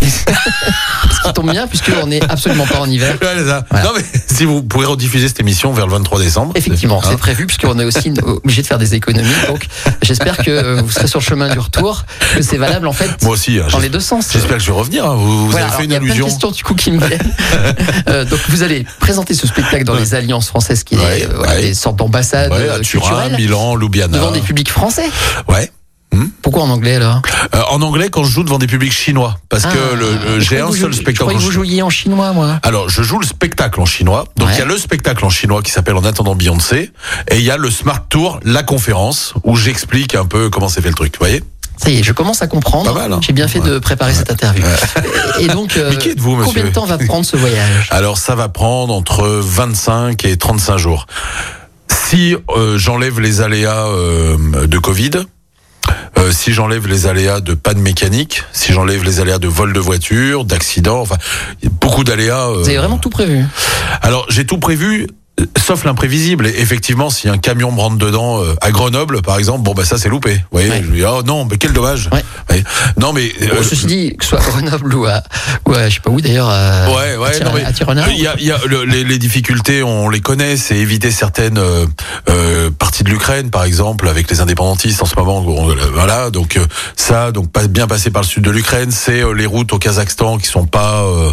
Qui 1.30 1.34
tombe 1.34 1.52
bien 1.52 1.68
puisqu'on 1.68 2.08
n'est 2.08 2.24
absolument 2.30 2.66
pas 2.66 2.80
en 2.80 2.90
hiver. 2.90 3.16
Ouais, 3.22 3.44
ça. 3.46 3.66
Voilà. 3.70 3.86
Non 3.86 3.92
mais 3.96 4.04
si 4.28 4.46
vous 4.46 4.62
pourrez 4.64 4.86
rediffuser 4.86 5.28
cette 5.28 5.40
émission 5.40 5.72
vers 5.74 5.86
le 5.88 5.94
23 5.94 6.20
décembre. 6.20 6.54
Effectivement, 6.56 7.00
Hein 7.04 7.08
c'est 7.12 7.18
prévu 7.18 7.46
puisqu'on 7.48 7.78
est 7.80 7.86
aussi 7.86 8.14
obligé 8.24 8.62
de 8.62 8.68
faire 8.68 8.78
des 8.78 8.96
économies. 8.96 9.28
Donc, 9.48 9.68
j'espère 10.02 10.38
que 10.38 10.50
euh, 10.52 10.82
vous 10.82 10.92
serez 10.92 11.08
sur 11.08 11.20
le 11.20 11.24
chemin 11.26 11.50
du 11.50 11.60
retour, 11.60 12.04
que 12.36 12.42
c'est 12.42 12.58
valable 12.58 12.88
en 12.88 12.94
fait 12.94 13.10
Moi 13.24 13.34
aussi. 13.34 13.60
hein, 13.60 13.68
dans 13.72 13.80
les 13.80 13.90
deux 13.90 14.00
sens. 14.00 14.28
J'espère 14.32 14.58
que 14.58 14.64
je 14.64 14.72
vais 14.72 14.78
revenir. 14.78 15.06
hein. 15.06 15.16
Vous, 15.16 15.46
vous 15.46 15.52
Voilà, 15.52 15.68
avez 15.68 15.76
fait 15.78 15.84
une 15.86 15.92
y 15.92 15.96
a 15.96 16.00
plein 16.00 16.08
de 16.08 16.12
allusion. 16.12 16.26
questions 16.26 16.52
du 16.52 16.64
coup 16.64 16.76
qui 16.76 16.92
me 16.92 17.06
viennent. 17.06 17.20
Euh, 18.08 18.26
donc 18.26 18.40
vous 18.50 18.64
allez 18.64 18.86
présenter 19.00 19.34
ce 19.34 19.46
spectacle 19.48 19.84
dans 19.84 19.94
les 19.94 20.16
alliances 20.16 20.48
françaises 20.48 20.84
qui 20.84 20.96
Ouais, 20.96 21.22
est 21.22 21.26
euh, 21.26 21.34
voilà, 21.36 21.54
ouais. 21.56 21.62
des 21.62 21.74
sortes 21.74 21.98
d'ambassades 21.98 22.52
Ouais, 22.52 22.70
à 22.70 22.74
euh, 22.76 22.80
Turin, 22.80 23.08
culturelles 23.08 23.36
Milan, 23.38 23.76
Ljubljana. 23.76 24.18
devant 24.18 24.32
des 24.32 24.40
publics 24.40 24.70
français. 24.72 25.10
Ouais. 25.48 25.70
Pourquoi 26.42 26.64
en 26.64 26.70
anglais 26.70 26.96
alors 26.96 27.22
Euh, 27.54 27.62
en 27.70 27.82
anglais, 27.82 28.10
quand 28.10 28.24
je 28.24 28.32
joue 28.32 28.44
devant 28.44 28.58
des 28.58 28.66
publics 28.68 28.92
chinois, 28.92 29.38
parce 29.50 29.66
Ah, 29.66 29.72
que 29.72 29.96
le- 29.96 30.40
je 30.40 30.50
j'ai 30.50 30.60
un 30.60 30.66
vous 30.66 30.76
seul 30.76 30.92
Je 30.92 30.98
spectacle. 30.98 31.30
en 31.30 31.34
que 31.38 31.42
vous 31.42 31.52
jouiez 31.52 31.82
en 31.84 31.90
chinois, 31.90 32.32
moi. 32.34 32.60
Alors, 32.64 32.90
je 32.90 33.04
joue 33.04 33.20
le 33.20 33.26
spectacle 33.26 33.80
en 33.80 33.86
chinois. 33.86 34.26
Donc, 34.36 34.48
Ouais. 34.48 34.56
il 34.56 34.60
y 34.60 34.62
a 34.62 34.66
le 34.66 34.78
spectacle 34.78 35.24
en 35.26 35.30
chinois 35.30 35.62
qui 35.62 35.72
s'appelle 35.72 35.96
En 35.96 36.04
attendant 36.06 36.36
Beyoncé. 36.36 36.92
Et 37.30 37.38
il 37.38 37.44
y 37.44 37.52
a 37.52 37.58
le 37.58 37.70
Smart 37.70 38.04
Tour, 38.10 38.40
la 38.44 38.64
conférence, 38.64 39.34
où 39.44 39.56
j'explique 39.56 40.16
un 40.16 40.26
peu 40.26 40.50
comment 40.50 40.68
c'est 40.70 40.82
fait 40.82 40.90
le 40.90 40.96
truc. 40.96 41.14
Vous 41.14 41.20
voyez? 41.26 41.44
Ça 41.78 41.90
y 41.92 42.00
est, 42.00 42.04
je 42.04 42.12
commence 42.12 42.42
à 42.42 42.48
comprendre. 42.48 42.98
Hein. 42.98 43.20
J'ai 43.22 43.32
bien 43.34 43.48
fait 43.48 43.62
de 43.62 43.80
préparer 43.80 44.14
cette 44.14 44.32
interview. 44.32 44.66
Et 45.40 45.48
donc, 45.48 45.72
euh, 45.78 45.92
monsieur 45.92 46.16
combien 46.44 46.64
de 46.66 46.70
temps 46.70 46.86
va 46.86 46.98
prendre 46.98 47.26
ce 47.26 47.38
voyage? 47.38 47.88
Alors, 47.92 48.18
ça 48.18 48.36
va 48.36 48.50
prendre 48.50 48.94
entre 48.94 49.26
25 49.28 50.26
et 50.26 50.36
35 50.38 50.78
jours. 50.78 51.06
Si 51.88 52.36
euh, 52.50 52.78
j'enlève 52.78 53.20
les 53.20 53.42
aléas 53.42 53.86
euh, 53.88 54.68
de 54.68 54.78
Covid, 54.78 55.12
euh, 56.20 56.32
si 56.32 56.54
j'enlève 56.54 56.88
les 56.88 57.08
aléas 57.08 57.40
de 57.42 57.54
panne 57.54 57.80
mécanique, 57.80 58.44
si 58.52 58.74
j'enlève 58.74 59.04
les 59.04 59.20
aléas 59.20 59.40
de 59.40 59.48
vol 59.48 59.74
de 59.74 59.80
voiture, 59.80 60.46
d'accident, 60.46 61.00
enfin, 61.00 61.16
beaucoup 61.82 62.04
d'aléas. 62.04 62.50
euh, 62.50 62.60
Vous 62.60 62.68
avez 62.70 62.78
vraiment 62.78 62.98
tout 62.98 63.10
prévu 63.10 63.44
Alors 64.02 64.26
j'ai 64.30 64.46
tout 64.46 64.58
prévu. 64.58 65.08
Euh, 65.40 65.46
Sauf 65.66 65.86
l'imprévisible. 65.86 66.48
Effectivement, 66.48 67.10
si 67.10 67.30
un 67.30 67.38
camion 67.38 67.72
me 67.72 67.80
rentre 67.80 67.98
dedans 67.98 68.44
euh, 68.44 68.56
à 68.62 68.72
Grenoble, 68.72 69.22
par 69.22 69.38
exemple, 69.38 69.62
bon 69.64 69.74
bah 69.74 69.86
ça 69.86 69.98
c'est 69.98 70.10
loupé. 70.10 70.34
Vous 70.36 70.42
voyez, 70.52 70.70
Ouais. 70.70 70.84
je 70.86 70.92
dis 70.92 71.04
oh 71.04 71.22
non, 71.26 71.46
mais 71.50 71.58
quel 71.58 71.74
dommage. 71.74 72.10
Ouais. 72.12 72.24
Ouais. 72.50 72.64
Non 72.98 73.14
mais 73.14 73.32
euh, 73.42 73.56
Bon, 73.56 73.64
Ceci 73.64 73.86
dit, 73.86 74.16
que 74.18 74.24
ce 74.26 74.32
soit 74.32 74.40
à 74.40 74.50
Grenoble 74.50 74.94
ou 74.96 75.06
à, 75.06 75.22
ou 75.68 75.74
à 75.74 75.88
je 75.90 75.96
sais 75.96 76.00
pas 76.02 76.10
où 76.10 76.20
d'ailleurs, 76.22 76.50
à, 76.50 76.90
Ouais, 76.90 77.16
ouais, 77.18 77.42
à, 77.42 77.44
non, 77.46 77.52
mais 77.54 77.64
il 78.16 78.22
y 78.24 78.28
a, 78.28 78.36
y 78.40 78.52
a 78.52 78.58
le- 78.66 78.84
les, 78.86 79.04
les 79.04 79.18
difficultés, 79.20 79.84
on 79.84 80.10
les 80.10 80.22
connaît, 80.22 80.58
c'est 80.58 80.76
éviter 80.78 81.12
certaines 81.12 81.58
euh, 81.60 81.86
euh, 82.30 82.70
parties 82.72 83.04
de 83.04 83.10
l'Ukraine, 83.10 83.50
par 83.52 83.64
exemple, 83.64 84.08
avec 84.08 84.30
les 84.32 84.42
indépendantistes 84.42 85.02
en 85.04 85.06
ce 85.06 85.16
moment. 85.16 85.46
euh, 85.70 85.76
voilà, 85.94 86.30
donc 86.32 86.58
euh, 86.58 86.66
ça, 86.96 87.32
donc 87.32 87.52
pas 87.52 87.68
bien 87.68 87.88
passer 87.88 88.10
par 88.10 88.24
le 88.24 88.28
sud 88.28 88.44
de 88.44 88.52
l'Ukraine, 88.52 88.92
c'est 88.92 89.22
euh, 89.24 89.34
les 89.34 89.46
routes 89.46 89.72
au 89.74 89.78
Kazakhstan 89.80 90.38
qui 90.38 90.48
sont 90.48 90.66
pas 90.66 91.04
euh, 91.04 91.32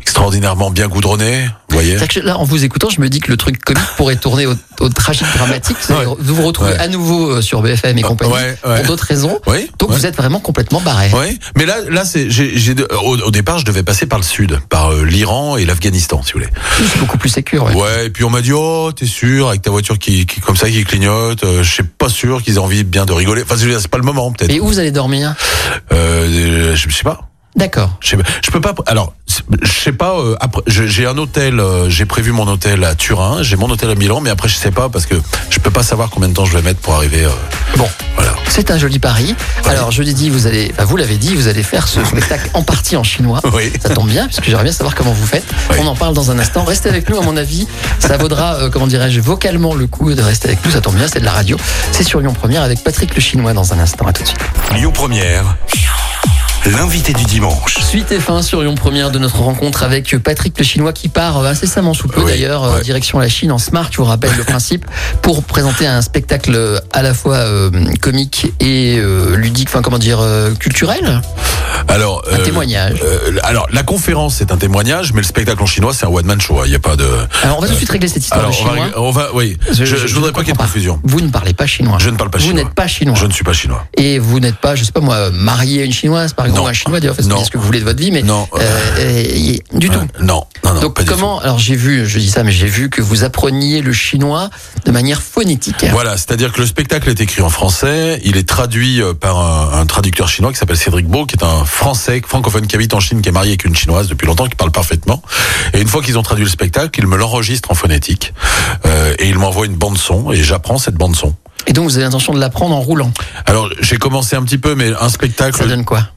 extraordinairement 0.00 0.70
bien 0.70 0.88
goudronnées. 0.88 1.46
Vous 1.68 1.74
voyez 1.74 1.96
que 1.96 2.20
là, 2.20 2.38
en 2.38 2.44
vous 2.44 2.64
écoutant, 2.64 2.88
je 2.90 3.00
me 3.00 3.08
dis 3.08 3.20
que 3.20 3.25
le 3.28 3.36
truc 3.36 3.62
comique 3.64 3.82
pourrait 3.96 4.16
tourner 4.16 4.46
au, 4.46 4.54
au 4.80 4.88
tragique 4.88 5.26
dramatique. 5.36 5.76
Ouais. 5.90 6.04
vous 6.18 6.34
vous 6.34 6.46
retrouvez 6.46 6.70
Ouais. 6.72 6.78
à 6.78 6.88
nouveau 6.88 7.30
euh, 7.36 7.40
sur 7.42 7.62
BFM 7.62 7.96
et 7.98 8.02
compagnie 8.02 8.32
Ouais, 8.32 8.56
pour 8.62 8.84
d'autres 8.86 9.04
raisons. 9.04 9.38
Donc 9.78 9.90
vous 9.92 10.06
êtes 10.06 10.16
vraiment 10.16 10.40
complètement 10.40 10.80
barré. 10.80 11.10
Mais 11.56 11.66
là, 11.66 11.76
là, 11.88 12.04
c'est, 12.04 12.28
j'ai, 12.30 12.74
au, 13.04 13.18
au 13.18 13.30
départ, 13.30 13.58
je 13.58 13.64
devais 13.64 13.82
passer 13.82 14.06
par 14.06 14.18
le 14.18 14.24
sud, 14.24 14.58
par 14.68 14.92
euh, 14.92 15.04
l'Iran 15.04 15.56
et 15.56 15.64
l'Afghanistan, 15.64 16.22
si 16.22 16.32
vous 16.32 16.40
voulez. 16.40 16.50
C'est 16.78 16.98
beaucoup 16.98 17.18
plus 17.18 17.28
sécure. 17.28 17.64
Ouais. 17.76 18.06
Et 18.06 18.10
puis 18.10 18.24
on 18.24 18.30
m'a 18.30 18.40
dit, 18.40 18.52
oh, 18.52 18.90
t'es 18.94 19.06
sûr, 19.06 19.48
avec 19.48 19.62
ta 19.62 19.70
voiture 19.70 19.98
qui, 19.98 20.26
qui 20.26 20.40
comme 20.40 20.56
ça, 20.56 20.68
qui 20.68 20.84
clignote, 20.84 21.44
euh, 21.44 21.62
je 21.62 21.70
suis 21.70 21.82
pas 21.82 22.08
sûr 22.08 22.42
qu'ils 22.42 22.54
aient 22.54 22.58
envie 22.58 22.84
bien 22.84 23.06
de 23.06 23.12
rigoler. 23.12 23.42
Enfin, 23.42 23.56
c'est 23.58 23.88
pas 23.88 23.98
le 23.98 24.04
moment, 24.04 24.32
peut-être. 24.32 24.50
Et 24.50 24.60
où 24.60 24.66
vous 24.66 24.78
allez 24.78 24.90
dormir? 24.92 25.34
Euh, 25.92 26.74
je 26.74 26.90
sais 26.90 27.02
pas. 27.04 27.28
D'accord. 27.56 27.90
Je 28.00 28.16
peux 28.52 28.60
pas. 28.60 28.74
Alors, 28.86 29.14
je 29.62 29.70
sais 29.72 29.92
pas. 29.92 30.18
euh, 30.18 30.36
après, 30.40 30.62
j'ai 30.66 31.06
un 31.06 31.16
hôtel. 31.16 31.58
euh, 31.58 31.88
j'ai 31.88 32.04
prévu 32.04 32.32
mon 32.32 32.46
hôtel 32.48 32.84
à 32.84 32.94
Turin. 32.94 33.42
J'ai 33.42 33.56
mon 33.56 33.70
hôtel 33.70 33.90
à 33.90 33.94
Milan, 33.94 34.20
mais 34.20 34.30
après, 34.30 34.48
je 34.48 34.56
sais 34.56 34.70
pas 34.70 34.88
parce 34.90 35.06
que 35.06 35.14
je 35.50 35.58
peux 35.58 35.70
pas 35.70 35.82
savoir 35.82 36.10
combien 36.10 36.28
de 36.28 36.34
temps 36.34 36.44
je 36.44 36.52
vais 36.56 36.62
mettre 36.62 36.80
pour 36.80 36.94
arriver. 36.94 37.24
euh, 37.24 37.30
Bon, 37.76 37.88
voilà. 38.14 38.34
c'est 38.48 38.70
un 38.70 38.78
joli 38.78 38.98
pari. 38.98 39.34
Alors, 39.66 39.90
je 39.90 40.02
l'ai 40.02 40.12
dit, 40.14 40.28
vous 40.30 40.46
allez, 40.46 40.70
enfin, 40.72 40.84
vous 40.84 40.96
l'avez 40.96 41.16
dit, 41.16 41.34
vous 41.34 41.48
allez 41.48 41.62
faire 41.62 41.88
ce 41.88 42.02
spectacle 42.04 42.48
en 42.54 42.62
partie 42.62 42.96
en 42.96 43.02
chinois. 43.02 43.40
Oui. 43.54 43.72
Ça 43.82 43.90
tombe 43.90 44.08
bien, 44.08 44.26
puisque 44.26 44.44
j'aimerais 44.44 44.64
bien 44.64 44.72
savoir 44.72 44.94
comment 44.94 45.12
vous 45.12 45.26
faites. 45.26 45.44
Oui. 45.70 45.76
On 45.80 45.86
en 45.86 45.96
parle 45.96 46.14
dans 46.14 46.30
un 46.30 46.38
instant. 46.38 46.64
Restez 46.64 46.88
avec 46.90 47.08
nous, 47.08 47.18
à 47.18 47.22
mon 47.22 47.36
avis. 47.36 47.66
Ça 48.00 48.16
vaudra, 48.18 48.54
euh, 48.56 48.70
comment 48.70 48.86
dirais-je, 48.86 49.20
vocalement 49.20 49.74
le 49.74 49.86
coup 49.86 50.12
de 50.14 50.22
rester 50.22 50.48
avec 50.48 50.64
nous. 50.64 50.70
Ça 50.72 50.80
tombe 50.82 50.94
bien, 50.96 51.06
c'est 51.10 51.20
de 51.20 51.24
la 51.24 51.32
radio. 51.32 51.56
C'est 51.92 52.04
sur 52.04 52.20
Lyon 52.20 52.34
Première 52.34 52.62
avec 52.62 52.84
Patrick 52.84 53.14
le 53.14 53.20
Chinois 53.20 53.52
dans 53.54 53.72
un 53.72 53.78
instant. 53.78 54.06
À 54.06 54.12
tout 54.12 54.22
de 54.22 54.28
suite. 54.28 54.40
Lyon 54.74 54.92
Première, 54.92 55.56
l'invité 56.66 57.12
du 57.12 57.24
dimanche. 57.24 57.78
Suite 57.80 58.10
et 58.12 58.18
fin 58.18 58.42
sur 58.42 58.60
Lyon 58.62 58.74
Première 58.74 59.10
de 59.10 59.18
notre 59.18 59.36
rencontre 59.40 59.82
avec 59.84 60.16
Patrick 60.18 60.58
le 60.58 60.64
Chinois 60.64 60.92
qui 60.92 61.08
part 61.08 61.38
euh, 61.38 61.46
incessamment 61.48 61.94
sous 61.94 62.08
peu 62.08 62.20
Oui, 62.20 62.32
d'ailleurs, 62.32 62.64
euh, 62.64 62.74
ouais. 62.76 62.82
direction 62.82 63.18
la 63.20 63.28
Chine 63.28 63.52
en 63.52 63.58
smart, 63.58 63.88
je 63.90 63.98
vous 63.98 64.04
rappelle 64.04 64.32
le 64.36 64.42
principe, 64.44 64.84
pour 65.22 65.44
présenter 65.44 65.86
un 65.86 66.02
spectacle 66.02 66.52
euh, 66.54 66.78
à 66.92 67.02
la 67.02 67.14
fois 67.14 67.36
euh, 67.36 67.70
comique 68.00 68.48
et 68.60 68.96
euh, 68.98 69.36
ludique, 69.36 69.68
enfin 69.68 69.80
comment 69.82 69.98
dire, 69.98 70.18
euh, 70.20 70.54
culturel, 70.54 71.20
Alors. 71.88 72.24
un 72.32 72.40
euh, 72.40 72.44
témoignage. 72.44 72.98
euh, 73.04 73.36
alors, 73.44 73.66
la 73.70 73.82
conférence 73.84 74.34
c'est 74.36 74.50
un 74.50 74.56
témoignage, 74.56 75.12
mais 75.12 75.20
le 75.20 75.26
spectacle 75.26 75.62
en 75.62 75.66
chinois 75.66 75.92
c'est 75.94 76.06
un 76.06 76.10
one 76.10 76.26
man 76.26 76.40
show. 76.40 76.58
hein. 76.58 76.64
Il 76.66 76.72
y 76.72 76.76
a 76.76 76.80
pas 76.80 76.96
de. 76.96 77.06
Alors 77.44 77.58
on 77.58 77.60
va 77.60 77.68
tout 77.68 77.74
de 77.74 77.78
suite 77.78 77.90
régler 77.90 78.08
cette 78.08 78.22
histoire 78.24 78.40
Alors, 78.40 78.50
de 78.52 78.56
on 78.60 78.64
va, 78.64 78.74
chinois. 78.74 78.90
on 78.96 79.10
va, 79.12 79.28
oui. 79.34 79.56
Je, 79.72 79.84
je, 79.84 80.14
voudrais 80.14 80.32
pas 80.32 80.40
qu'il 80.40 80.48
y 80.48 80.50
ait 80.50 80.54
de 80.54 80.58
confusion. 80.58 80.98
Vous 81.04 81.20
ne 81.20 81.28
parlez 81.28 81.52
pas 81.54 81.66
chinois. 81.66 81.98
Je 82.00 82.10
ne 82.10 82.16
parle 82.16 82.30
pas 82.30 82.38
Vous 82.38 82.46
chinois. 82.48 82.64
n'êtes 82.64 82.74
pas 82.74 82.86
chinois. 82.88 83.14
Je 83.18 83.26
ne 83.26 83.32
suis 83.32 83.44
pas 83.44 83.52
chinois. 83.52 83.86
Et 83.96 84.18
vous 84.18 84.40
n'êtes 84.40 84.56
pas, 84.56 84.74
je 84.74 84.82
sais 84.84 84.92
pas 84.92 85.00
moi, 85.00 85.30
marié 85.30 85.82
à 85.82 85.84
une 85.84 85.92
chinoise 85.92 86.32
par 86.32 86.46
exemple 86.46 86.55
ou 86.56 86.62
Non. 86.62 86.66
un 86.68 86.72
chinois 86.72 87.00
d'ailleurs, 87.00 87.16
faites 87.16 87.26
Non. 87.26 87.44
ce 87.44 87.50
que 87.50 87.58
vous 87.58 87.64
voulez 87.64 87.80
de 87.80 87.84
votre 87.84 87.98
vie, 88.00 88.10
mais 88.10 88.22
Non. 88.22 88.48
euh, 88.54 88.96
et- 88.98 89.62
du 89.72 89.88
tout. 89.88 89.98
Euh, 89.98 90.04
non, 90.22 90.44
non, 90.64 90.74
non, 90.74 90.80
Donc 90.80 90.94
tout. 90.98 91.04
comment 91.06 91.38
Alors 91.40 91.58
j'ai 91.58 91.76
vu, 91.76 92.06
je 92.06 92.18
dis 92.18 92.30
ça, 92.30 92.42
mais 92.44 92.52
j'ai 92.52 92.66
vu 92.66 92.90
que 92.90 93.00
vous 93.02 93.24
appreniez 93.24 93.80
le 93.82 93.92
chinois 93.92 94.50
de 94.84 94.90
manière 94.90 95.22
phonétique. 95.22 95.84
Voilà, 95.90 96.16
c'est-à-dire 96.16 96.52
que 96.52 96.60
le 96.60 96.66
spectacle 96.66 97.08
est 97.10 97.20
écrit 97.20 97.42
en 97.42 97.50
français, 97.50 98.20
il 98.24 98.36
est 98.36 98.48
traduit 98.48 99.00
euh, 99.02 99.12
par 99.14 99.38
un, 99.38 99.80
un 99.80 99.86
traducteur 99.86 100.28
chinois 100.28 100.52
qui 100.52 100.58
s'appelle 100.58 100.76
Cédric 100.76 101.06
Beau, 101.06 101.26
qui 101.26 101.36
est 101.36 101.44
un 101.44 101.64
français 101.64 102.22
francophone 102.26 102.66
qui 102.66 102.74
habite 102.76 102.94
en 102.94 103.00
Chine, 103.00 103.20
qui 103.22 103.28
est 103.28 103.32
marié 103.32 103.50
avec 103.52 103.64
une 103.64 103.76
chinoise 103.76 104.08
depuis 104.08 104.26
longtemps, 104.26 104.46
qui 104.46 104.54
parle 104.56 104.70
parfaitement. 104.72 105.22
Et 105.74 105.80
une 105.80 105.88
fois 105.88 106.02
qu'ils 106.02 106.18
ont 106.18 106.22
traduit 106.22 106.44
le 106.44 106.50
spectacle, 106.50 106.98
ils 106.98 107.06
me 107.06 107.16
l'enregistrent 107.16 107.70
en 107.70 107.74
phonétique 107.74 108.32
euh, 108.86 109.14
et 109.18 109.28
ils 109.28 109.38
m'envoient 109.38 109.66
une 109.66 109.76
bande 109.76 109.98
son 109.98 110.30
et 110.32 110.36
j'apprends 110.42 110.78
cette 110.78 110.94
bande 110.94 111.16
son. 111.16 111.34
Et 111.66 111.72
donc 111.72 111.84
vous 111.84 111.96
avez 111.96 112.04
l'intention 112.04 112.32
de 112.32 112.40
l'apprendre 112.40 112.74
en 112.74 112.80
roulant. 112.80 113.12
Alors 113.46 113.68
j'ai 113.80 113.96
commencé 113.96 114.36
un 114.36 114.42
petit 114.42 114.58
peu, 114.58 114.74
mais 114.74 114.92
un 115.00 115.08
spectacle. 115.08 115.56
Ça 115.56 115.66
donne 115.66 115.84
quoi. 115.84 116.08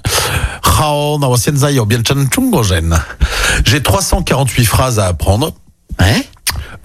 J'ai 3.65 3.81
348 3.81 4.65
phrases 4.65 4.99
à 4.99 5.07
apprendre. 5.07 5.53
Ouais. 5.99 6.25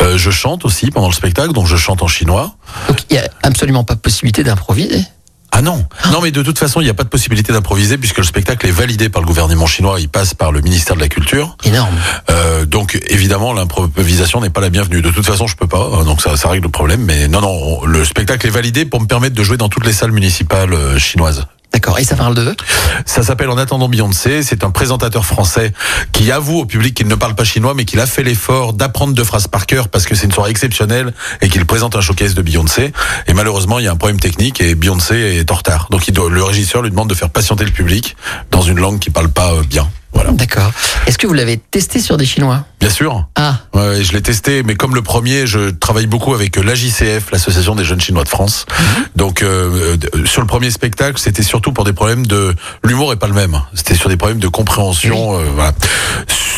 Euh, 0.03 0.19
je 0.19 0.31
chante 0.31 0.65
aussi 0.65 0.91
pendant 0.91 1.09
le 1.09 1.15
spectacle, 1.15 1.53
donc 1.53 1.67
je 1.67 1.77
chante 1.77 2.03
en 2.03 2.09
chinois. 2.09 2.57
Donc 2.89 2.99
il 3.11 3.17
y 3.17 3.19
a 3.19 3.29
absolument 3.43 3.85
pas 3.85 3.97
possibilité 3.97 4.43
d'improviser. 4.43 5.03
Ah 5.57 5.63
non, 5.63 5.87
non 6.11 6.21
mais 6.21 6.33
de 6.33 6.43
toute 6.43 6.59
façon 6.59 6.81
il 6.81 6.85
n'y 6.85 6.91
a 6.91 6.95
pas 6.95 7.05
de 7.05 7.09
possibilité 7.09 7.53
d'improviser 7.53 7.97
puisque 7.97 8.19
le 8.19 8.25
spectacle 8.25 8.67
est 8.67 8.73
validé 8.73 9.09
par 9.09 9.23
le 9.23 9.27
gouvernement 9.27 9.67
chinois, 9.67 10.01
il 10.01 10.09
passe 10.09 10.35
par 10.35 10.51
le 10.51 10.61
ministère 10.63 10.97
de 10.97 11.01
la 11.01 11.09
Culture. 11.09 11.57
Énorme. 11.63 11.95
Euh, 12.29 12.65
donc 12.67 13.01
évidemment 13.09 13.53
l'improvisation 13.53 14.41
n'est 14.41 14.51
pas 14.51 14.61
la 14.61 14.71
bienvenue. 14.71 15.01
De 15.01 15.11
toute 15.11 15.25
façon 15.25 15.47
je 15.47 15.55
peux 15.55 15.69
pas, 15.69 15.89
hein, 15.95 16.05
donc 16.05 16.21
ça, 16.23 16.37
ça 16.37 16.49
règle 16.49 16.65
le 16.65 16.71
problème. 16.73 17.03
Mais 17.03 17.29
non 17.29 17.41
non, 17.41 17.51
on- 17.83 17.87
le 17.87 18.05
spectacle 18.05 18.45
est 18.49 18.51
validé 18.51 18.85
pour 18.85 19.01
me 19.01 19.07
permettre 19.07 19.37
de 19.37 19.45
jouer 19.45 19.57
dans 19.57 19.69
toutes 19.69 19.87
les 19.87 19.93
salles 19.93 20.11
municipales 20.13 20.73
euh, 20.73 20.99
chinoises. 20.99 21.47
D'accord. 21.75 21.99
Et 21.99 22.05
ça 22.05 22.15
parle 22.15 22.37
de? 22.37 22.55
Ça 23.05 23.25
s'appelle 23.25 23.51
En 23.51 23.59
attendant 23.59 23.89
Beyoncé. 23.89 24.45
C'est 24.45 24.63
un 24.63 24.71
présentateur 24.71 25.27
français 25.27 25.73
qui 26.13 26.31
avoue 26.31 26.61
au 26.61 26.65
public 26.67 26.95
qu'il 26.95 27.09
ne 27.09 27.17
parle 27.17 27.35
pas 27.35 27.43
chinois, 27.43 27.75
mais 27.75 27.85
qu'il 27.85 27.99
a 27.99 28.07
fait 28.07 28.23
l'effort 28.23 28.75
d'apprendre 28.75 29.13
deux 29.13 29.25
phrases 29.25 29.49
par 29.49 29.67
cœur 29.67 29.89
parce 29.89 30.07
que 30.07 30.15
c'est 30.15 30.27
une 30.27 30.33
soirée 30.33 30.51
exceptionnelle 30.53 31.13
et 31.43 31.49
qu'il 31.49 31.67
présente 31.67 31.97
un 31.97 32.01
showcase 32.01 32.35
de 32.35 32.43
Beyoncé. 32.43 32.93
Et 33.27 33.35
malheureusement, 33.35 33.81
il 33.81 33.87
y 33.87 33.89
a 33.89 33.93
un 33.93 33.97
problème 33.97 34.21
technique 34.21 34.61
et 34.61 34.77
Beyoncé 34.77 35.17
est 35.17 35.51
en 35.51 35.57
retard. 35.57 35.89
Donc 35.91 36.07
il 36.07 36.13
doit- 36.15 36.31
le 36.31 36.45
régisseur 36.45 36.81
lui 36.81 36.91
demande 36.91 37.09
de 37.11 37.15
faire 37.15 37.31
patienter 37.31 37.65
le 37.65 37.73
public 37.73 38.17
dans 38.53 38.63
une 38.63 38.79
langue 38.79 39.01
qui 39.01 39.11
parle 39.11 39.29
pas 39.31 39.53
euh, 39.55 39.63
bien. 39.69 39.89
Voilà. 40.15 40.31
D'accord. 40.33 40.71
Est-ce 41.07 41.19
que 41.19 41.27
vous 41.27 41.33
l'avez 41.35 41.59
testé 41.59 42.01
sur 42.01 42.17
des 42.17 42.25
Chinois? 42.25 42.65
Bien 42.81 42.89
sûr. 42.91 43.27
Ah, 43.35 43.59
Ouais, 43.75 44.03
je 44.03 44.13
l'ai 44.13 44.23
testé, 44.23 44.63
mais 44.63 44.75
comme 44.77 44.95
le 44.95 45.03
premier, 45.03 45.47
je 45.47 45.71
travaille 45.71 46.07
beaucoup 46.07 46.35
avec 46.35 46.57
l'AJCF, 46.57 47.31
l'Association 47.33 47.75
des 47.75 47.85
jeunes 47.85 48.01
chinois 48.01 48.25
de 48.25 48.29
France. 48.29 48.67
Donc, 49.17 49.43
euh, 49.43 49.97
euh, 50.15 50.25
sur 50.27 50.41
le 50.41 50.47
premier 50.47 50.71
spectacle, 50.71 51.19
c'était 51.19 51.43
surtout 51.43 51.73
pour 51.73 51.85
des 51.85 51.93
problèmes 51.93 52.27
de 52.27 52.55
l'humour 52.85 53.13
est 53.13 53.17
pas 53.17 53.27
le 53.27 53.35
même. 53.35 53.61
C'était 53.75 53.95
sur 53.95 54.09
des 54.09 54.17
problèmes 54.17 54.39
de 54.39 54.49
compréhension. 54.49 55.39
euh, 55.39 55.45
voilà. 55.55 55.73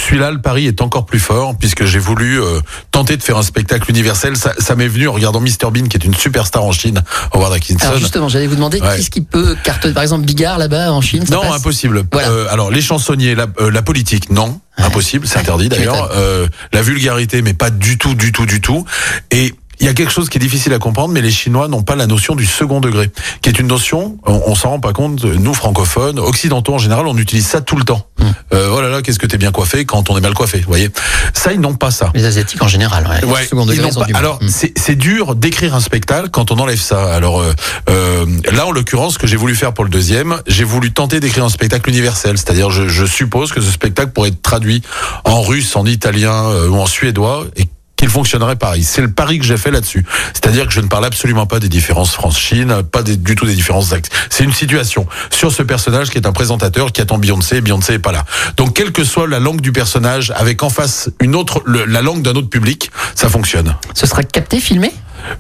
Celui-là, 0.06 0.30
le 0.30 0.40
pari 0.40 0.66
est 0.66 0.80
encore 0.82 1.04
plus 1.06 1.18
fort 1.18 1.54
puisque 1.58 1.84
j'ai 1.84 1.98
voulu 1.98 2.40
euh, 2.40 2.60
tenter 2.92 3.16
de 3.16 3.22
faire 3.22 3.36
un 3.36 3.42
spectacle 3.42 3.90
universel. 3.90 4.36
Ça, 4.36 4.52
ça 4.58 4.74
m'est 4.76 4.86
venu 4.88 5.08
en 5.08 5.12
regardant 5.12 5.40
Mr 5.40 5.70
Bean, 5.72 5.84
qui 5.88 5.96
est 5.96 6.04
une 6.04 6.14
superstar 6.14 6.62
en 6.64 6.72
Chine, 6.72 7.02
Howard 7.32 7.52
Atkinson. 7.52 7.86
alors 7.86 7.98
justement, 7.98 8.28
j'allais 8.28 8.46
vous 8.46 8.54
demander 8.54 8.80
Ouais. 8.80 8.96
qu'est-ce 8.96 9.10
qui 9.10 9.20
peut 9.22 9.56
cartonner, 9.64 9.94
par 9.94 10.02
exemple, 10.02 10.24
Bigard 10.24 10.58
là-bas 10.58 10.92
en 10.92 11.00
Chine. 11.00 11.26
ça 11.26 11.34
Non, 11.34 11.40
passe? 11.42 11.54
impossible. 11.60 12.04
Voilà. 12.12 12.28
Euh, 12.30 12.46
alors, 12.50 12.70
les 12.70 12.80
chansonniers, 12.80 13.34
la, 13.34 13.46
euh, 13.60 13.70
la 13.70 13.82
politique, 13.82 14.30
non. 14.30 14.60
Ouais. 14.78 14.84
Impossible, 14.84 15.26
c'est 15.26 15.38
interdit 15.38 15.68
d'ailleurs. 15.70 16.10
Euh, 16.14 16.46
la 16.72 16.82
vulgarité, 16.82 17.40
mais 17.42 17.54
pas 17.54 17.70
du 17.70 17.96
tout, 17.98 18.14
du 18.14 18.30
tout, 18.32 18.44
du 18.46 18.60
tout. 18.60 18.84
Et 19.30 19.54
il 19.80 19.86
y 19.86 19.88
a 19.88 19.94
quelque 19.94 20.12
chose 20.12 20.28
qui 20.28 20.38
est 20.38 20.40
difficile 20.40 20.72
à 20.72 20.78
comprendre, 20.78 21.12
mais 21.12 21.20
les 21.20 21.30
Chinois 21.30 21.68
n'ont 21.68 21.82
pas 21.82 21.96
la 21.96 22.06
notion 22.06 22.34
du 22.34 22.46
second 22.46 22.80
degré, 22.80 23.10
qui 23.42 23.48
est 23.48 23.58
une 23.58 23.66
notion, 23.66 24.18
on, 24.26 24.42
on 24.46 24.54
s'en 24.54 24.70
rend 24.70 24.80
pas 24.80 24.92
compte, 24.92 25.24
nous 25.24 25.54
francophones, 25.54 26.18
occidentaux 26.18 26.74
en 26.74 26.78
général, 26.78 27.06
on 27.06 27.16
utilise 27.16 27.46
ça 27.46 27.60
tout 27.60 27.76
le 27.76 27.84
temps. 27.84 28.06
Hmm. 28.18 28.24
Euh, 28.54 28.70
oh 28.72 28.80
là 28.80 28.88
là, 28.88 29.02
qu'est-ce 29.02 29.18
que 29.18 29.26
t'es 29.26 29.38
bien 29.38 29.52
coiffé 29.52 29.84
quand 29.84 30.08
on 30.10 30.16
est 30.16 30.20
mal 30.20 30.34
coiffé, 30.34 30.58
vous 30.58 30.68
voyez 30.68 30.90
Ça, 31.34 31.52
ils 31.52 31.60
n'ont 31.60 31.74
pas 31.74 31.90
ça. 31.90 32.10
Les 32.14 32.24
Asiatiques 32.24 32.62
en 32.62 32.68
général, 32.68 33.06
ouais. 33.06 33.24
Ouais, 33.28 33.46
Second 33.46 33.66
degré, 33.66 33.88
ils 33.88 34.12
pas-. 34.12 34.18
Alors 34.18 34.38
c'est 34.48 34.72
c'est 34.76 34.94
dur 34.96 35.34
d'écrire 35.34 35.74
un 35.74 35.80
spectacle 35.80 36.30
quand 36.30 36.50
on 36.50 36.58
enlève 36.58 36.80
ça. 36.80 37.12
Alors 37.12 37.40
euh, 37.40 37.52
euh, 37.90 38.26
là 38.52 38.66
en 38.66 38.72
l'occurrence, 38.72 39.14
ce 39.14 39.18
que 39.18 39.26
j'ai 39.26 39.36
voulu 39.36 39.54
faire 39.54 39.72
pour 39.72 39.84
le 39.84 39.90
deuxième, 39.90 40.40
j'ai 40.46 40.64
voulu 40.64 40.92
tenter 40.92 41.20
d'écrire 41.20 41.44
un 41.44 41.48
spectacle 41.48 41.90
universel. 41.90 42.38
C'est-à-dire, 42.38 42.70
je, 42.70 42.88
je 42.88 43.04
suppose 43.04 43.52
que 43.52 43.60
ce 43.60 43.70
spectacle 43.70 44.12
pourrait 44.12 44.30
être 44.30 44.42
traduit 44.42 44.82
en 45.24 45.42
russe, 45.42 45.76
en 45.76 45.84
italien 45.86 46.32
euh, 46.32 46.68
ou 46.68 46.76
en 46.76 46.86
suédois 46.86 47.44
et 47.56 47.66
qu'il 47.96 48.08
fonctionnerait 48.08 48.56
pareil. 48.56 48.84
C'est 48.84 49.00
le 49.02 49.10
pari 49.10 49.38
que 49.38 49.44
j'ai 49.44 49.56
fait 49.56 49.70
là-dessus. 49.70 50.04
C'est-à-dire 50.34 50.66
que 50.66 50.72
je 50.72 50.80
ne 50.80 50.86
parle 50.86 51.04
absolument 51.06 51.46
pas 51.46 51.58
des 51.58 51.68
différences 51.68 52.12
France-Chine, 52.12 52.82
pas 52.92 53.02
des- 53.02 53.16
du 53.16 53.34
tout 53.34 53.46
des 53.46 53.54
différences 53.54 53.88
d'actes. 53.88 54.10
C'est 54.30 54.44
une 54.44 54.52
situation 54.52 55.06
sur 55.30 55.50
ce 55.52 55.62
personnage 55.62 56.10
qui 56.10 56.18
est 56.18 56.26
un 56.26 56.32
présentateur 56.32 56.92
qui 56.92 57.00
attend 57.00 57.18
Beyoncé 57.18 57.56
et 57.56 57.60
Beyoncé 57.60 57.94
est 57.94 57.98
pas 57.98 58.12
là. 58.12 58.24
Donc 58.56 58.74
quelle 58.74 58.92
que 58.92 59.04
soit 59.04 59.26
la 59.26 59.38
langue 59.40 59.60
du 59.60 59.72
personnage, 59.72 60.32
avec 60.36 60.62
en 60.62 60.68
face 60.70 61.10
une 61.20 61.34
autre, 61.34 61.62
le- 61.64 61.84
la 61.86 62.02
langue 62.02 62.22
d'un 62.22 62.34
autre 62.34 62.50
public, 62.50 62.90
ça 63.14 63.28
fonctionne. 63.28 63.74
Ce 63.94 64.06
sera 64.06 64.22
capté, 64.22 64.60
filmé? 64.60 64.92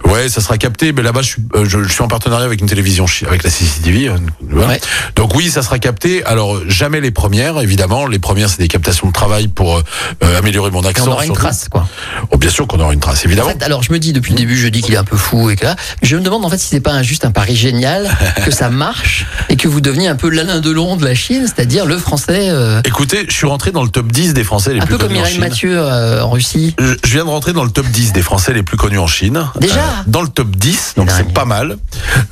Ouais, 0.04 0.28
ça 0.28 0.40
sera 0.40 0.58
capté. 0.58 0.92
Mais 0.92 1.02
là-bas, 1.02 1.22
je 1.22 1.26
suis, 1.28 1.42
euh, 1.54 1.64
je, 1.66 1.82
je 1.82 1.92
suis 1.92 2.02
en 2.02 2.08
partenariat 2.08 2.44
avec 2.46 2.60
une 2.60 2.66
télévision, 2.68 3.06
avec 3.26 3.42
la 3.42 3.50
CCTV. 3.50 4.08
euh, 4.08 4.16
voilà. 4.50 4.68
Ouais. 4.68 4.80
Donc 5.16 5.34
oui, 5.34 5.50
ça 5.50 5.62
sera 5.62 5.78
capté. 5.78 6.24
Alors 6.24 6.60
jamais 6.68 7.00
les 7.00 7.10
premières, 7.10 7.60
évidemment. 7.60 8.06
Les 8.06 8.18
premières, 8.18 8.48
c'est 8.48 8.58
des 8.58 8.68
captations 8.68 9.08
de 9.08 9.12
travail 9.12 9.48
pour 9.48 9.76
euh, 9.78 9.82
euh, 10.24 10.38
améliorer 10.38 10.70
mon 10.70 10.82
accent. 10.84 11.06
on 11.08 11.12
aura 11.12 11.26
une 11.26 11.32
trace, 11.32 11.68
quoi. 11.70 11.86
Oh, 12.30 12.36
bien 12.38 12.50
sûr 12.50 12.66
qu'on 12.66 12.80
aura 12.80 12.92
une 12.92 13.00
trace, 13.00 13.20
En 13.22 13.24
évidemment. 13.26 13.48
fait, 13.50 13.62
alors 13.62 13.82
je 13.82 13.92
me 13.92 13.98
dis 13.98 14.12
depuis 14.12 14.32
le 14.32 14.38
début, 14.38 14.56
je 14.56 14.68
dis 14.68 14.82
qu'il 14.82 14.94
est 14.94 14.98
un 14.98 15.04
peu 15.04 15.16
fou 15.16 15.50
et 15.50 15.56
que 15.56 15.64
là, 15.64 15.76
je 16.02 16.16
me 16.16 16.22
demande 16.22 16.44
en 16.44 16.50
fait 16.50 16.58
si 16.58 16.68
c'est 16.68 16.80
pas 16.80 16.92
un- 16.92 17.02
juste 17.02 17.24
un 17.24 17.30
pari 17.30 17.56
génial, 17.56 18.10
que 18.44 18.50
ça 18.50 18.68
marche 18.70 19.26
et 19.48 19.56
que 19.56 19.68
vous 19.68 19.80
deveniez 19.80 20.08
un 20.08 20.16
peu 20.16 20.28
l'Alain 20.28 20.60
Delon 20.60 20.96
de 20.96 21.04
la 21.04 21.14
Chine, 21.14 21.44
c'est-à-dire 21.46 21.86
le 21.86 21.98
français, 21.98 22.48
euh, 22.50 22.80
Écoutez, 22.84 23.26
je 23.28 23.34
suis 23.34 23.46
rentré 23.46 23.72
dans 23.72 23.82
le 23.82 23.88
top 23.90 24.06
10 24.08 24.34
des 24.34 24.44
Français 24.44 24.72
les 24.74 24.80
un 24.80 24.86
plus 24.86 24.92
peu 24.94 24.98
comme 24.98 25.08
connus 25.08 25.18
en 25.18 25.22
Mireille 25.22 25.34
Chine. 25.34 25.40
Mathieu 25.42 25.78
euh, 25.78 26.22
en 26.22 26.30
Russie. 26.30 26.74
Je 26.78 26.94
je 27.04 27.12
viens 27.12 27.24
de 27.24 27.30
rentrer 27.30 27.52
dans 27.52 27.64
le 27.64 27.70
top 27.70 27.86
10 27.86 28.12
des 28.12 28.22
Français 28.22 28.52
les 28.52 28.62
plus 28.62 28.76
connus 28.76 28.98
en 28.98 29.06
Chine. 29.06 29.36
Euh, 29.36 29.65
Déjà 29.68 30.04
Dans 30.06 30.22
le 30.22 30.28
top 30.28 30.50
10, 30.50 30.94
donc 30.96 31.10
c'est 31.10 31.32
pas 31.32 31.44
mal. 31.44 31.76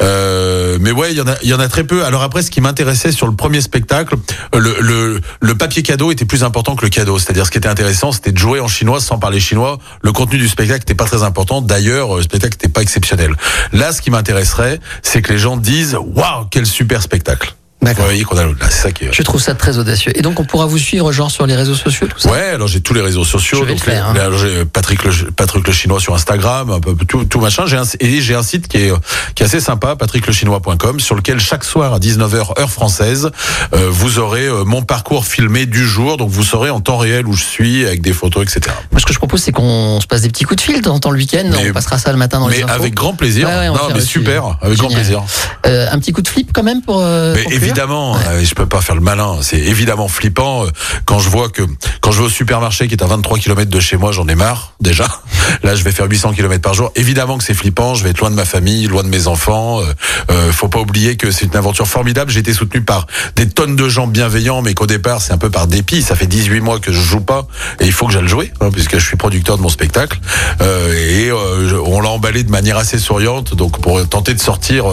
Euh, 0.02 0.78
mais 0.80 0.90
ouais, 0.90 1.12
il 1.12 1.18
y 1.18 1.20
en 1.20 1.26
a, 1.26 1.36
y 1.42 1.52
en 1.54 1.60
a 1.60 1.68
très 1.68 1.84
peu. 1.84 2.04
Alors 2.04 2.22
après, 2.22 2.42
ce 2.42 2.50
qui 2.50 2.60
m'intéressait 2.60 3.12
sur 3.12 3.26
le 3.26 3.34
premier 3.34 3.60
spectacle, 3.60 4.16
le, 4.52 4.76
le, 4.80 5.20
le 5.40 5.54
papier 5.54 5.82
cadeau 5.82 6.10
était 6.12 6.24
plus 6.24 6.44
important 6.44 6.76
que 6.76 6.84
le 6.84 6.90
cadeau. 6.90 7.18
C'est-à-dire, 7.18 7.46
ce 7.46 7.50
qui 7.50 7.58
était 7.58 7.68
intéressant, 7.68 8.12
c'était 8.12 8.32
de 8.32 8.38
jouer 8.38 8.60
en 8.60 8.68
chinois 8.68 9.00
sans 9.00 9.18
parler 9.18 9.40
chinois. 9.40 9.78
Le 10.02 10.12
contenu 10.12 10.38
du 10.38 10.48
spectacle 10.48 10.80
n'était 10.80 10.94
pas 10.94 11.04
très 11.04 11.22
important. 11.22 11.60
D'ailleurs, 11.62 12.16
le 12.16 12.22
spectacle 12.22 12.54
n'était 12.54 12.68
pas 12.68 12.82
exceptionnel. 12.82 13.34
Là, 13.72 13.92
ce 13.92 14.00
qui 14.02 14.10
m'intéresserait, 14.10 14.80
c'est 15.02 15.22
que 15.22 15.32
les 15.32 15.38
gens 15.38 15.56
disent, 15.56 15.96
waouh, 16.00 16.46
quel 16.50 16.66
super 16.66 17.02
spectacle. 17.02 17.54
Vous 17.84 17.90
D'accord. 17.90 18.04
voyez 18.06 18.24
qu'on 18.24 18.38
a, 18.38 18.44
là, 18.44 18.52
c'est 18.70 18.82
ça 18.82 18.92
qui 18.92 19.04
est. 19.04 19.12
Je 19.12 19.22
trouve 19.22 19.40
ça 19.42 19.54
très 19.54 19.76
audacieux. 19.78 20.10
Et 20.16 20.22
donc 20.22 20.40
on 20.40 20.44
pourra 20.44 20.64
vous 20.66 20.78
suivre 20.78 21.12
genre 21.12 21.30
sur 21.30 21.46
les 21.46 21.54
réseaux 21.54 21.74
sociaux, 21.74 22.06
tout 22.06 22.18
ça? 22.18 22.30
Ouais, 22.30 22.40
alors 22.54 22.66
j'ai 22.66 22.80
tous 22.80 22.94
les 22.94 23.02
réseaux 23.02 23.24
sociaux. 23.24 23.58
Je 23.60 23.64
vais 23.64 23.72
donc 23.74 23.84
le 23.86 23.92
faire, 23.92 24.12
les- 24.14 24.20
hein. 24.60 24.64
Patrick 24.72 25.04
le, 25.04 25.12
Patrick 25.32 25.66
le 25.66 25.72
chinois 25.72 26.00
sur 26.00 26.14
Instagram, 26.14 26.70
un 26.70 26.80
peu 26.80 26.94
tout, 27.06 27.24
tout 27.24 27.40
machin. 27.40 27.64
J'ai 27.66 27.76
un, 27.76 27.82
et 28.00 28.20
j'ai 28.22 28.34
un 28.34 28.42
site 28.42 28.68
qui 28.68 28.78
est 28.78 28.92
qui 29.34 29.42
est 29.42 29.46
assez 29.46 29.60
sympa, 29.60 29.96
patricklechinois.com, 29.96 30.98
sur 31.00 31.14
lequel 31.14 31.38
chaque 31.40 31.64
soir 31.64 31.92
à 31.94 31.98
19h 31.98 32.58
heure 32.58 32.70
française, 32.70 33.30
euh, 33.74 33.88
vous 33.90 34.18
aurez 34.18 34.46
euh, 34.46 34.64
mon 34.64 34.82
parcours 34.82 35.26
filmé 35.26 35.66
du 35.66 35.86
jour, 35.86 36.16
donc 36.16 36.30
vous 36.30 36.42
saurez 36.44 36.70
en 36.70 36.80
temps 36.80 36.96
réel 36.98 37.26
où 37.26 37.34
je 37.34 37.44
suis 37.44 37.84
avec 37.86 38.00
des 38.02 38.12
photos, 38.12 38.44
etc. 38.44 38.74
Moi 38.92 39.00
ce 39.00 39.06
que 39.06 39.12
je 39.12 39.18
propose 39.18 39.42
c'est 39.42 39.52
qu'on 39.52 40.00
se 40.00 40.06
passe 40.06 40.22
des 40.22 40.28
petits 40.28 40.44
coups 40.44 40.56
de 40.56 40.60
fil 40.72 40.88
en 40.88 40.98
temps 41.00 41.10
le 41.10 41.18
week-end. 41.18 41.44
Mais- 41.50 41.70
On 41.70 41.72
passera 41.74 41.98
ça 41.98 42.10
le 42.12 42.18
matin 42.18 42.40
dans 42.40 42.48
les 42.48 42.58
Mais 42.58 42.62
infos. 42.64 42.74
avec 42.74 42.94
grand 42.94 43.14
plaisir. 43.14 43.48
Ouais, 43.48 43.54
ouais, 43.58 43.68
on 43.68 43.74
non, 43.74 43.80
mais 43.94 44.00
super, 44.00 44.56
avec 44.62 44.78
grand 44.78 44.88
Génial. 44.88 45.02
plaisir. 45.04 45.22
Euh, 45.66 45.86
un 45.90 45.98
petit 45.98 46.12
coup 46.12 46.22
de 46.22 46.28
flip 46.28 46.50
quand 46.52 46.62
même 46.62 46.80
pour. 46.82 47.00
euh, 47.00 47.34
conclure 47.34 47.73
évidemment, 47.74 48.16
euh, 48.28 48.44
je 48.44 48.54
peux 48.54 48.66
pas 48.66 48.80
faire 48.80 48.94
le 48.94 49.00
malin. 49.00 49.38
C'est 49.42 49.58
évidemment 49.58 50.06
flippant 50.06 50.64
euh, 50.64 50.68
quand 51.06 51.18
je 51.18 51.28
vois 51.28 51.48
que 51.48 51.62
quand 52.00 52.12
je 52.12 52.20
vais 52.20 52.26
au 52.26 52.30
supermarché 52.30 52.86
qui 52.86 52.94
est 52.94 53.02
à 53.02 53.06
23 53.06 53.38
km 53.38 53.68
de 53.68 53.80
chez 53.80 53.96
moi, 53.96 54.12
j'en 54.12 54.28
ai 54.28 54.36
marre 54.36 54.74
déjà. 54.80 55.08
Là, 55.62 55.74
je 55.74 55.82
vais 55.82 55.92
faire 55.92 56.06
800 56.06 56.32
km 56.32 56.60
par 56.60 56.74
jour. 56.74 56.92
Évidemment 56.94 57.38
que 57.38 57.44
c'est 57.44 57.54
flippant. 57.54 57.94
Je 57.94 58.04
vais 58.04 58.10
être 58.10 58.20
loin 58.20 58.30
de 58.30 58.34
ma 58.34 58.44
famille, 58.44 58.86
loin 58.86 59.02
de 59.02 59.08
mes 59.08 59.26
enfants. 59.26 59.80
Euh, 59.80 59.84
euh, 60.30 60.52
faut 60.52 60.68
pas 60.68 60.80
oublier 60.80 61.16
que 61.16 61.30
c'est 61.30 61.46
une 61.46 61.56
aventure 61.56 61.86
formidable. 61.86 62.30
J'ai 62.30 62.40
été 62.40 62.52
soutenu 62.52 62.82
par 62.82 63.06
des 63.36 63.48
tonnes 63.48 63.76
de 63.76 63.88
gens 63.88 64.06
bienveillants, 64.06 64.62
mais 64.62 64.74
qu'au 64.74 64.86
départ, 64.86 65.20
c'est 65.20 65.32
un 65.32 65.38
peu 65.38 65.50
par 65.50 65.66
dépit. 65.66 66.02
Ça 66.02 66.16
fait 66.16 66.26
18 66.26 66.60
mois 66.60 66.78
que 66.78 66.92
je 66.92 67.00
joue 67.00 67.20
pas 67.20 67.46
et 67.80 67.86
il 67.86 67.92
faut 67.92 68.06
que 68.06 68.12
j'aille 68.12 68.28
jouer 68.28 68.52
hein, 68.60 68.70
puisque 68.72 68.98
je 68.98 69.06
suis 69.06 69.16
producteur 69.16 69.56
de 69.56 69.62
mon 69.62 69.68
spectacle. 69.68 70.18
Euh, 70.60 70.92
et 70.92 71.30
euh, 71.30 71.80
on 71.84 72.00
l'a 72.00 72.10
emballé 72.10 72.44
de 72.44 72.50
manière 72.50 72.76
assez 72.76 72.98
souriante, 72.98 73.54
donc 73.54 73.80
pour 73.80 74.06
tenter 74.08 74.34
de 74.34 74.40
sortir 74.40 74.84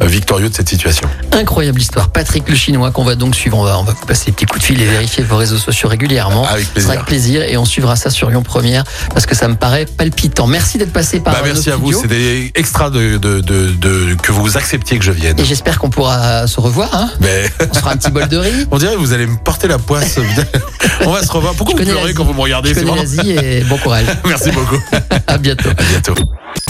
victorieux 0.00 0.48
de 0.48 0.54
cette 0.54 0.68
situation. 0.68 1.08
Incroyable 1.32 1.80
histoire. 1.80 2.08
Patrick 2.18 2.48
le 2.48 2.56
Chinois 2.56 2.90
qu'on 2.90 3.04
va 3.04 3.14
donc 3.14 3.36
suivre. 3.36 3.56
On 3.58 3.62
va, 3.62 3.78
on 3.78 3.84
va 3.84 3.92
vous 3.92 4.04
passer 4.04 4.26
des 4.26 4.32
petits 4.32 4.46
coups 4.46 4.58
de 4.60 4.64
fil 4.66 4.82
et 4.82 4.86
vérifier 4.86 5.22
vos 5.22 5.36
réseaux 5.36 5.56
sociaux 5.56 5.88
régulièrement. 5.88 6.44
Avec 6.48 6.64
sera 6.64 6.72
plaisir. 6.74 6.90
avec 6.90 7.04
plaisir 7.04 7.42
et 7.42 7.56
on 7.56 7.64
suivra 7.64 7.94
ça 7.94 8.10
sur 8.10 8.28
Lyon 8.28 8.42
Première 8.42 8.82
parce 9.14 9.24
que 9.24 9.36
ça 9.36 9.46
me 9.46 9.54
paraît 9.54 9.86
palpitant. 9.86 10.48
Merci 10.48 10.78
d'être 10.78 10.92
passé 10.92 11.20
par 11.20 11.34
Bah, 11.34 11.42
merci 11.44 11.70
à 11.70 11.76
vous, 11.76 11.92
c'était 11.92 12.50
extra 12.56 12.90
de, 12.90 13.18
de, 13.18 13.38
de, 13.38 13.70
de- 13.70 14.16
que 14.20 14.32
vous 14.32 14.56
acceptiez 14.56 14.98
que 14.98 15.04
je 15.04 15.12
vienne. 15.12 15.38
Et 15.38 15.44
j'espère 15.44 15.78
qu'on 15.78 15.90
pourra 15.90 16.48
se 16.48 16.58
revoir. 16.58 16.92
Hein 16.92 17.08
Mais 17.20 17.48
on 17.70 17.74
se 17.74 17.78
fera 17.78 17.92
un 17.92 17.96
petit 17.96 18.10
bol 18.10 18.26
de 18.26 18.36
riz. 18.36 18.66
on 18.72 18.78
dirait 18.78 18.94
que 18.94 18.98
vous 18.98 19.12
allez 19.12 19.26
me 19.28 19.36
porter 19.36 19.68
la 19.68 19.78
poisse. 19.78 20.18
on 21.06 21.12
va 21.12 21.22
se 21.22 21.30
revoir. 21.30 21.54
Pourquoi 21.54 21.76
Je 21.78 21.84
vous 21.84 21.88
pleurez 21.92 22.14
quand 22.14 22.24
vous 22.24 22.34
me 22.34 22.40
regardez? 22.40 22.74
C'est 22.74 22.80
et 23.28 23.62
bon 23.62 23.78
courage. 23.78 24.06
Merci 24.26 24.50
beaucoup. 24.50 24.82
À 25.28 25.38
bientôt. 25.38 25.70
À 25.70 25.82
bientôt. 25.84 26.14